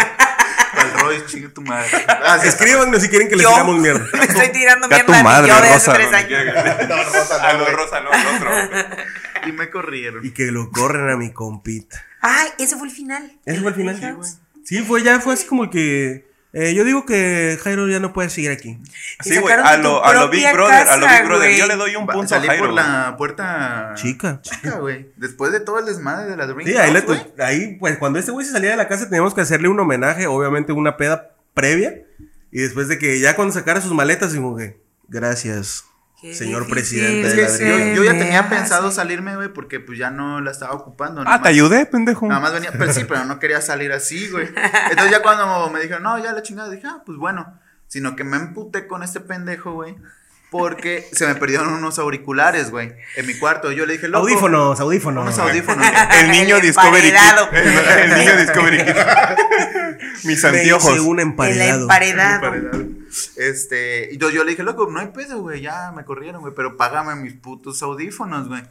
[0.74, 1.90] El Royce, chingue tu madre.
[2.08, 4.06] Ah, sí, Escríbanos si quieren que les tiramos mierda.
[4.24, 5.94] estoy tirando mierda tu a mi madre, yo de hace Rosa.
[5.94, 6.90] tres no, años.
[6.90, 7.66] No, Rosa, A no, lo.
[7.76, 8.50] Rosa, no, el otro.
[9.48, 10.26] Y me corrieron.
[10.26, 12.06] Y que lo corren a mi compita.
[12.22, 13.34] Ay, ese fue el final.
[13.46, 13.98] Ese fue el final.
[13.98, 14.30] Sí, güey.
[14.66, 16.30] Sí, fue ya, fue así como que.
[16.54, 18.78] eh, yo digo que Jairo ya no puede seguir aquí.
[19.22, 21.48] Sí, güey, a a lo Big propia Brother, a lo casa, Big Brother.
[21.50, 21.60] güey.
[21.60, 22.66] Yo le doy un punto a Salí Jairo.
[22.66, 24.40] por la puerta Chica.
[24.42, 25.12] chica, güey.
[25.18, 27.48] Después de todo el desmadre de la Dream Sí, ahí, le House, güey.
[27.48, 30.28] ahí, pues cuando este güey se salía de la casa teníamos que hacerle un homenaje,
[30.28, 32.04] obviamente una peda previa.
[32.52, 35.86] Y después de que ya cuando sacara sus maletas, como que, gracias,
[36.22, 37.64] Qué señor difícil presidente Es de la sí,
[37.96, 38.56] yo, yo ya tenía hace.
[38.56, 41.22] pensado salirme, güey, porque pues ya no la estaba ocupando.
[41.22, 42.28] Ah, nomás- te ayudé, pendejo.
[42.28, 44.48] Nada más venía, pero sí, pero no quería salir así, güey.
[44.90, 47.60] Entonces ya cuando me dijeron, no, ya la chingada, dije, ah, pues bueno.
[47.88, 49.96] Sino que me emputé con este pendejo, güey.
[50.52, 53.72] Porque se me perdieron unos auriculares, güey, en mi cuarto.
[53.72, 54.28] Yo le dije, loco.
[54.28, 55.24] Audífonos, audífonos.
[55.24, 55.88] Unos audífonos.
[56.22, 57.16] El niño El Discovery Kid.
[57.16, 57.50] emparedado.
[57.54, 57.68] El,
[58.12, 58.96] el niño Discovery Kid.
[60.26, 61.00] Mis anteojos.
[61.00, 61.82] un El emparedado.
[61.84, 62.84] emparedado.
[63.38, 66.54] Este, y entonces yo le dije, loco, no hay pedo, güey, ya me corrieron, güey,
[66.54, 68.62] pero págame mis putos audífonos, güey.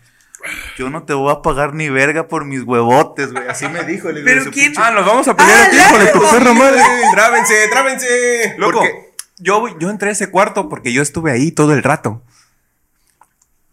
[0.78, 3.46] Yo no te voy a pagar ni verga por mis huevotes, güey.
[3.48, 4.08] Así me dijo.
[4.08, 4.72] Le digo, ¿Pero "Su quién?
[4.72, 6.82] pinche- Ah, nos vamos a pelear Ah, aquí, de tu perra madre.
[7.12, 8.54] Trábense, trábense.
[8.56, 9.09] Loco, Porque-
[9.41, 12.22] yo, yo entré a ese cuarto porque yo estuve ahí todo el rato.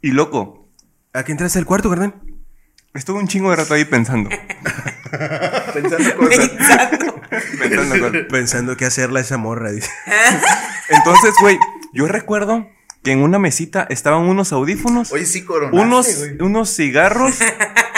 [0.01, 0.67] Y loco,
[1.17, 2.13] ¿A qué entraste al cuarto, carnal?
[2.93, 4.29] estuve un chingo de rato ahí pensando.
[5.73, 6.49] Pensando cosas.
[6.49, 7.21] Pensando.
[7.59, 8.25] pensando cosas.
[8.29, 9.89] Pensando qué hacerle a esa morra, dice.
[10.89, 11.57] Entonces, güey,
[11.91, 12.67] yo recuerdo
[13.03, 16.07] que en una mesita estaban unos audífonos, Oye, sí, coronaste, unos,
[16.39, 17.39] unos cigarros,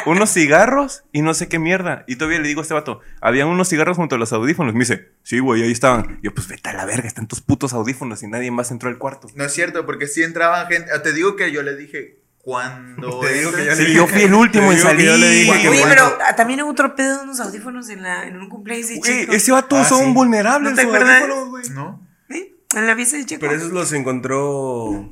[0.06, 2.04] unos cigarros y no sé qué mierda.
[2.08, 4.74] Y todavía le digo a este vato, habían unos cigarros junto a los audífonos.
[4.74, 6.20] Me dice, sí, güey, ahí estaban.
[6.22, 8.97] Yo, pues vete a la verga, están tus putos audífonos y nadie más entró al
[8.97, 9.28] cuarto.
[9.36, 10.91] No es cierto, porque sí entraban gente.
[11.00, 13.20] Te digo que yo le dije, cuando.
[13.20, 15.06] Te digo que Sí, yo fui el último en salir.
[15.08, 15.89] yo le dije que Oye, bueno.
[15.89, 18.97] pero ah, también hubo otro pedo de unos audífonos en, la, en un cumpleaños de
[18.97, 19.34] Güey, Chico.
[19.34, 20.12] ese vato Ah, son sí.
[20.14, 20.72] vulnerables.
[20.72, 21.22] ¿No te sus acuerdas?
[21.22, 21.70] audífonos, güey.
[21.72, 22.08] ¿No?
[22.30, 22.56] ¿Sí?
[22.76, 23.39] En la fiesta de Chico.
[23.41, 25.12] Pero esos los encontró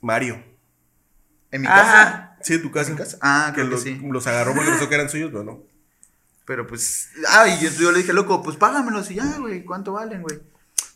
[0.00, 0.42] Mario.
[1.50, 2.02] En mi casa.
[2.02, 2.33] Ajá.
[2.44, 2.90] Sí, tu casa.
[2.90, 3.16] ¿En casa?
[3.20, 4.00] Ah, que creo que los, sí.
[4.02, 5.62] los agarró porque pensó que eran suyos, pero no.
[6.44, 7.08] Pero pues.
[7.30, 9.64] Ah, y yo, yo le dije, loco, pues págamelos y ya, güey.
[9.64, 10.40] ¿Cuánto valen, güey?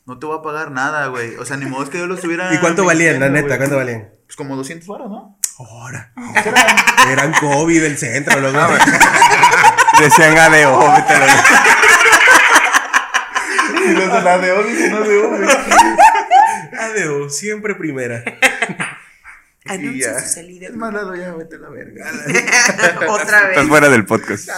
[0.04, 1.36] No te voy a pagar nada, güey.
[1.36, 2.52] O sea, ni modo es que yo los tuviera.
[2.54, 3.46] ¿Y cuánto valían, la neta?
[3.46, 3.58] güey.
[3.58, 4.10] ¿Cuánto valían?
[4.26, 5.38] Pues como 200 baros, ¿no?
[5.58, 6.12] Ahora.
[7.10, 8.58] Eran COVID del centro, luego.
[9.98, 11.42] Decían adeo, vete a la verga.
[13.84, 15.48] Y los de la de hoy, dice, no de hoy.
[16.78, 18.22] Adeo, siempre primera.
[19.68, 20.20] Anuncia ya.
[20.20, 20.66] su salida.
[20.68, 22.10] Es más lado ya, vete a la verga.
[23.08, 23.50] Otra vez.
[23.50, 24.48] Estás fuera del podcast.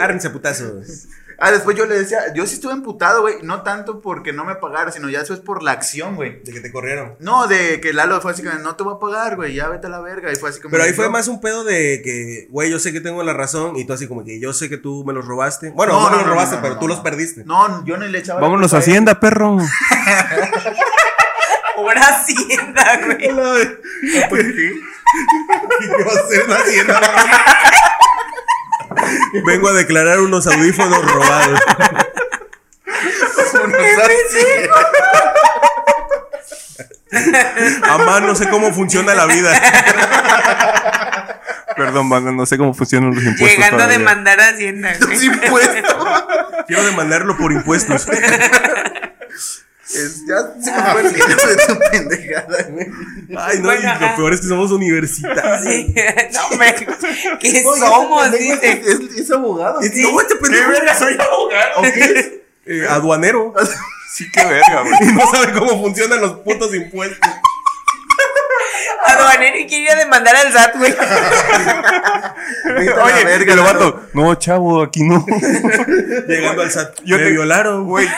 [0.00, 1.08] Árrense a putazos.
[1.38, 3.34] Ah, después yo le decía, yo sí estuve emputado, güey.
[3.42, 6.42] No tanto porque no me pagara, sino ya eso es por la acción, güey.
[6.42, 7.14] De que te corrieron.
[7.20, 9.86] No, de que Lalo fue así como, no te voy a pagar, güey, ya vete
[9.86, 10.32] a la verga.
[10.32, 10.72] Y fue así como.
[10.72, 13.76] Pero ahí fue más un pedo de que, güey, yo sé que tengo la razón
[13.76, 15.72] y tú así como que yo sé que tú me los robaste.
[15.72, 16.94] Bueno, no, No, me no, los no, robaste, no, pero no, tú no.
[16.94, 17.44] los perdiste.
[17.44, 18.40] No, yo ni le echaba.
[18.40, 18.78] Vámonos a.
[18.78, 19.58] Hacienda, perro.
[21.76, 23.28] Por Hacienda, güey.
[24.28, 24.72] ¿Por qué?
[25.80, 27.00] ¿Qué va a hacer en Hacienda?
[29.44, 31.60] Vengo a declarar unos audífonos robados.
[37.82, 39.52] Amá, no sé cómo funciona la vida.
[41.76, 43.50] Perdón, banda, no sé cómo funcionan los impuestos.
[43.50, 45.94] Llegando a demandar a Hacienda, Los impuestos.
[46.66, 48.06] Quiero demandarlo por impuestos.
[49.96, 52.86] Es- ya se me fue el hilo de tu pendejada, güey.
[53.38, 55.62] Ay, no, Bueno, y lo peor es que somos universitarios.
[55.64, 55.94] Sí.
[56.32, 56.74] No, hombre.
[57.40, 58.32] ¿Qué somos?
[58.32, 58.70] Dice.
[58.70, 59.80] Es, es, es abogado.
[59.80, 60.02] ¿qué?
[60.02, 61.70] No, este pendejo soy abogado.
[61.78, 62.26] ¿O qué es?
[62.66, 63.54] eh, aduanero.
[64.12, 64.94] Sí, qué verga, güey.
[65.10, 67.18] Y no sabe cómo funcionan los putos impuestos.
[69.08, 70.94] Aduanero y quiere ir a demandar al SAT, güey.
[73.02, 74.02] Oye, verga, lo vato.
[74.12, 75.24] No, chavo, aquí no.
[76.28, 77.00] Llegando al SAT.
[77.04, 77.86] Yo te- violaron.
[77.86, 78.08] Güey,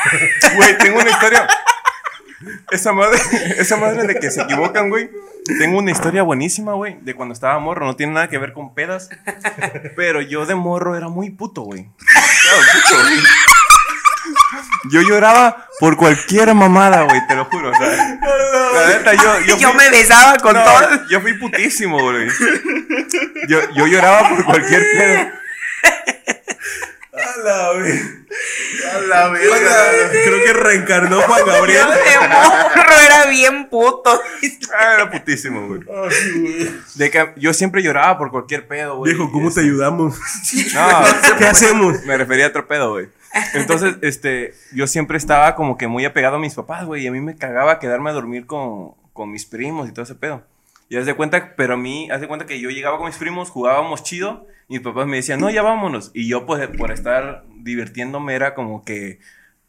[0.56, 1.46] güey, tengo una historia.
[2.70, 3.18] Esa madre,
[3.58, 5.10] esa madre de que se equivocan, güey.
[5.58, 7.86] Tengo una historia buenísima, güey, de cuando estaba morro.
[7.86, 9.08] No tiene nada que ver con pedas.
[9.96, 11.88] Pero yo de morro era muy puto, güey.
[11.96, 13.18] Claro, puto, güey.
[14.90, 17.70] Yo lloraba por cualquier mamada, güey, te lo juro.
[17.70, 18.18] O sea,
[18.74, 21.08] la neta, yo, yo, Yo fui- me besaba con no, todo.
[21.10, 22.28] Yo fui putísimo, güey.
[23.48, 25.28] Yo, yo lloraba por cualquier pedo.
[27.12, 28.02] A la vez.
[28.94, 30.10] A la verga.
[30.12, 31.86] Creo que reencarnó Juan Gabriel.
[31.88, 34.20] de morro era bien puto.
[34.78, 35.80] Ah, era putísimo, güey.
[36.94, 39.12] De que yo siempre lloraba por cualquier pedo, güey.
[39.14, 40.16] Viejo, ¿cómo te ayudamos?
[40.74, 41.04] No,
[41.38, 42.04] ¿Qué hacemos?
[42.04, 43.08] me refería a otro pedo, güey.
[43.54, 47.04] Entonces, este, yo siempre estaba como que muy apegado a mis papás, güey.
[47.04, 50.14] Y a mí me cagaba quedarme a dormir con, con mis primos y todo ese
[50.14, 50.44] pedo.
[50.88, 53.16] Y haz de cuenta, pero a mí, haz de cuenta que yo llegaba con mis
[53.16, 54.46] primos, jugábamos chido.
[54.68, 56.10] Y mis papás me decían, no, ya vámonos.
[56.14, 59.18] Y yo, pues, por estar divirtiéndome, era como que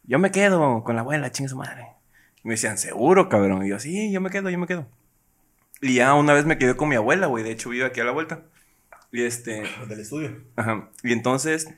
[0.04, 1.86] yo me quedo con la abuela, chinga su madre.
[2.42, 3.64] Y me decían, seguro, cabrón.
[3.64, 4.86] Y yo, sí, yo me quedo, yo me quedo.
[5.82, 7.44] Y ya una vez me quedé con mi abuela, güey.
[7.44, 8.42] De hecho, vivo aquí a la vuelta.
[9.12, 9.62] Y este.
[9.88, 10.42] Del estudio.
[10.56, 10.88] Ajá.
[11.02, 11.68] Y entonces,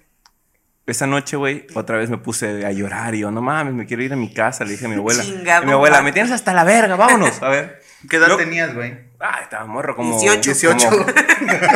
[0.87, 3.15] esa noche, güey, otra vez me puse a llorar.
[3.15, 4.65] Y yo, no mames, me quiero ir a mi casa.
[4.65, 5.23] Le dije a mi abuela.
[5.23, 7.41] Chingado y mi abuela, me tienes hasta la verga, vámonos.
[7.43, 7.81] A ver.
[8.11, 9.13] ¿Qué edad Yo- tenías, güey?
[9.21, 10.19] Ah, estaba morro, como.
[10.19, 10.51] 18.
[10.51, 10.89] 18.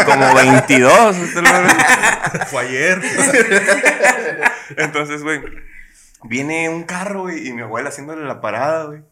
[0.07, 1.17] Como, como 22.
[2.51, 3.01] Fue ayer.
[4.77, 5.41] Entonces, güey,
[6.25, 9.03] viene un carro, güey, y mi abuela haciéndole la parada, güey.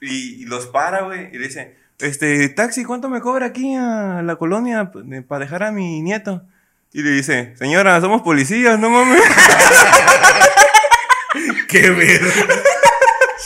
[0.00, 4.20] Y, y los para, güey, y le dice, este, taxi, ¿cuánto me cobra aquí a
[4.22, 4.90] la colonia
[5.28, 6.42] para dejar a mi nieto?
[6.94, 9.20] Y le dice, señora, somos policías, no mames.
[11.68, 12.54] Qué verga.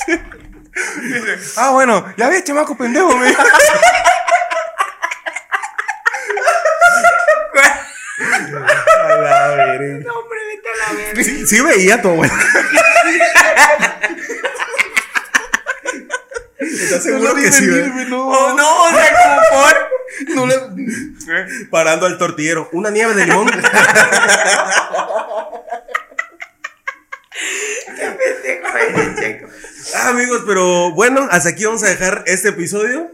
[1.03, 3.35] Dice, ah, bueno, ya ves, chamaco pendejo, güey.
[8.19, 9.99] A la verga.
[10.05, 11.23] No, hombre, vete a la verga.
[11.25, 12.35] Sí, sí veía a tu abuela.
[16.61, 18.07] ¿Estás Seguro que sí, güey?
[18.09, 19.88] No, Oh, no, o sea, como por.
[20.35, 20.55] No le...
[21.71, 22.69] Parando al tortillero.
[22.73, 23.49] ¿Una nieve de limón?
[29.95, 33.11] Ah, amigos, pero bueno, hasta aquí vamos a dejar este episodio.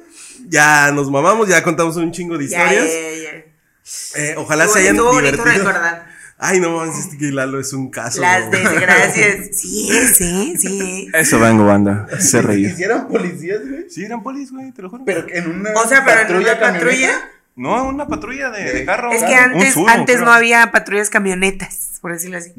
[0.49, 2.85] Ya nos mamamos, ya contamos un chingo de historias.
[2.87, 3.45] ya, ya.
[4.17, 5.65] Eh, ojalá Estuvo- se hayan estuvo bonito divertido.
[5.67, 6.04] recordar.
[6.47, 8.21] Ay, no mames, este que Lalo es un caso.
[8.21, 9.57] Las desgracias.
[9.57, 11.09] Sí, sí, sí.
[11.15, 12.07] Eso vengo, banda.
[12.21, 12.71] Se reír.
[12.71, 13.89] Hicieran policías, güey.
[13.89, 15.05] Sí, eran polis, güey, te lo juro.
[15.07, 17.13] Pero en una O sea, pero en una patrulla.
[17.57, 19.11] No, una patrulla de, de carro.
[19.13, 20.27] Es que antes, antes creo.
[20.27, 22.53] no había patrullas camionetas, por decirlo así.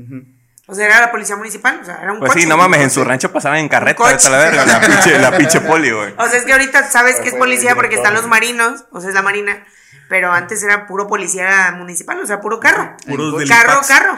[0.67, 2.43] O sea, era la policía municipal, o sea, era un Pues coche.
[2.43, 4.13] sí, no mames, en su rancho pasaban en carreta, coche.
[4.15, 6.13] vete a la verga, la pinche, la pinche poli, güey.
[6.17, 9.09] O sea, es que ahorita sabes que es policía porque están los marinos, o sea,
[9.09, 9.63] es la marina.
[10.07, 12.95] Pero antes era puro policía municipal, o sea, puro carro.
[13.07, 14.17] Puros del Carro, carro.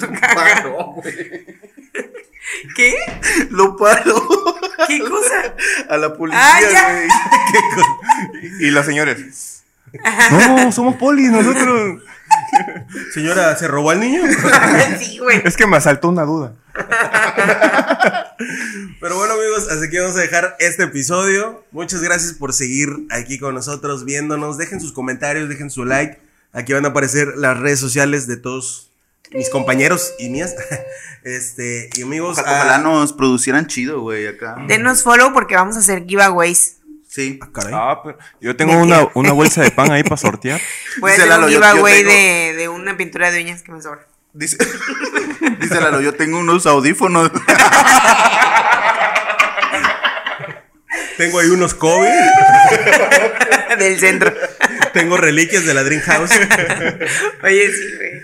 [0.34, 1.46] Paro, güey.
[2.76, 2.94] ¿Qué?
[3.50, 4.14] Lo paro.
[4.86, 5.54] ¿Qué cosa?
[5.88, 6.92] A la Ah, policía, ya.
[6.92, 7.08] güey.
[8.60, 9.62] Y los señores.
[10.30, 12.02] No, somos polis nosotros.
[13.12, 14.22] Señora, ¿se robó al niño?
[14.98, 15.40] sí, güey.
[15.44, 16.52] Es que me asaltó una duda.
[19.00, 21.64] Pero bueno, amigos, hasta aquí vamos a dejar este episodio.
[21.70, 24.58] Muchas gracias por seguir aquí con nosotros, viéndonos.
[24.58, 26.18] Dejen sus comentarios, dejen su like.
[26.52, 28.90] Aquí van a aparecer las redes sociales de todos
[29.32, 30.54] mis compañeros y mías.
[31.24, 34.56] Este, y amigos, Ojalá, ah, nos producieran chido, güey, acá.
[34.68, 36.80] Denos follow porque vamos a hacer giveaways.
[37.08, 37.38] Sí.
[37.40, 37.72] ah, caray.
[37.74, 40.60] Ah, pero yo tengo una, una bolsa de pan ahí para sortear.
[41.00, 43.72] Voy a hacer un yo- yo giveaway tengo- de, de una pintura de uñas que
[43.72, 44.06] me sobra.
[44.34, 44.56] Dice,
[45.60, 47.30] dice Lalo, yo tengo unos audífonos.
[51.16, 52.12] Tengo ahí unos Kobe,
[53.78, 54.34] Del centro.
[54.92, 56.30] Tengo reliquias de la Dream House.
[57.42, 58.14] Oye, sí, güey.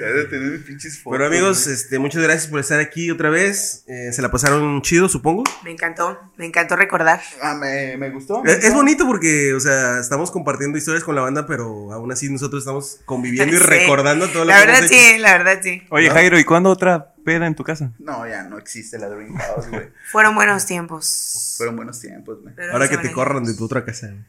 [1.05, 3.84] Bueno, amigos, este, muchas gracias por estar aquí otra vez.
[3.86, 5.44] Eh, se la pasaron chido, supongo.
[5.64, 7.20] Me encantó, me encantó recordar.
[7.42, 8.42] Ah, me, me gustó.
[8.42, 8.74] me Es, gustó.
[8.74, 13.01] bonito porque, o sea, estamos compartiendo historias con la banda, pero aún así nosotros estamos
[13.05, 13.64] conviviendo y Sí.
[13.64, 15.01] recordando todo lo La que verdad hemos hecho.
[15.03, 15.82] sí, la verdad sí.
[15.90, 17.92] Oye, Jairo, ¿y cuándo otra peda en tu casa?
[17.98, 19.88] No, ya no existe la Dream House, güey.
[20.11, 21.55] Fueron buenos tiempos.
[21.59, 22.55] Fueron buenos tiempos, güey.
[22.55, 24.09] Pero Ahora que te corran de tu otra casa.
[24.09, 24.20] güey.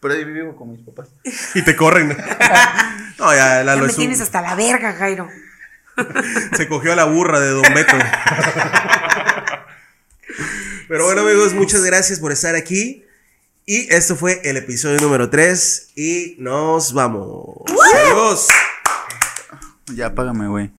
[0.00, 1.08] Pero ahí vivo con mis papás.
[1.54, 2.08] Y te corren.
[3.18, 5.28] no, ya Ya Lalo me es un- tienes hasta la verga, Jairo.
[6.56, 7.96] se cogió a la burra de Don Beto.
[10.88, 13.04] Pero bueno, amigos, muchas gracias por estar aquí.
[13.66, 15.90] Y esto fue el episodio número 3.
[15.94, 17.62] Y nos vamos.
[17.94, 18.48] Adiós.
[19.94, 20.68] Ya págame, güey.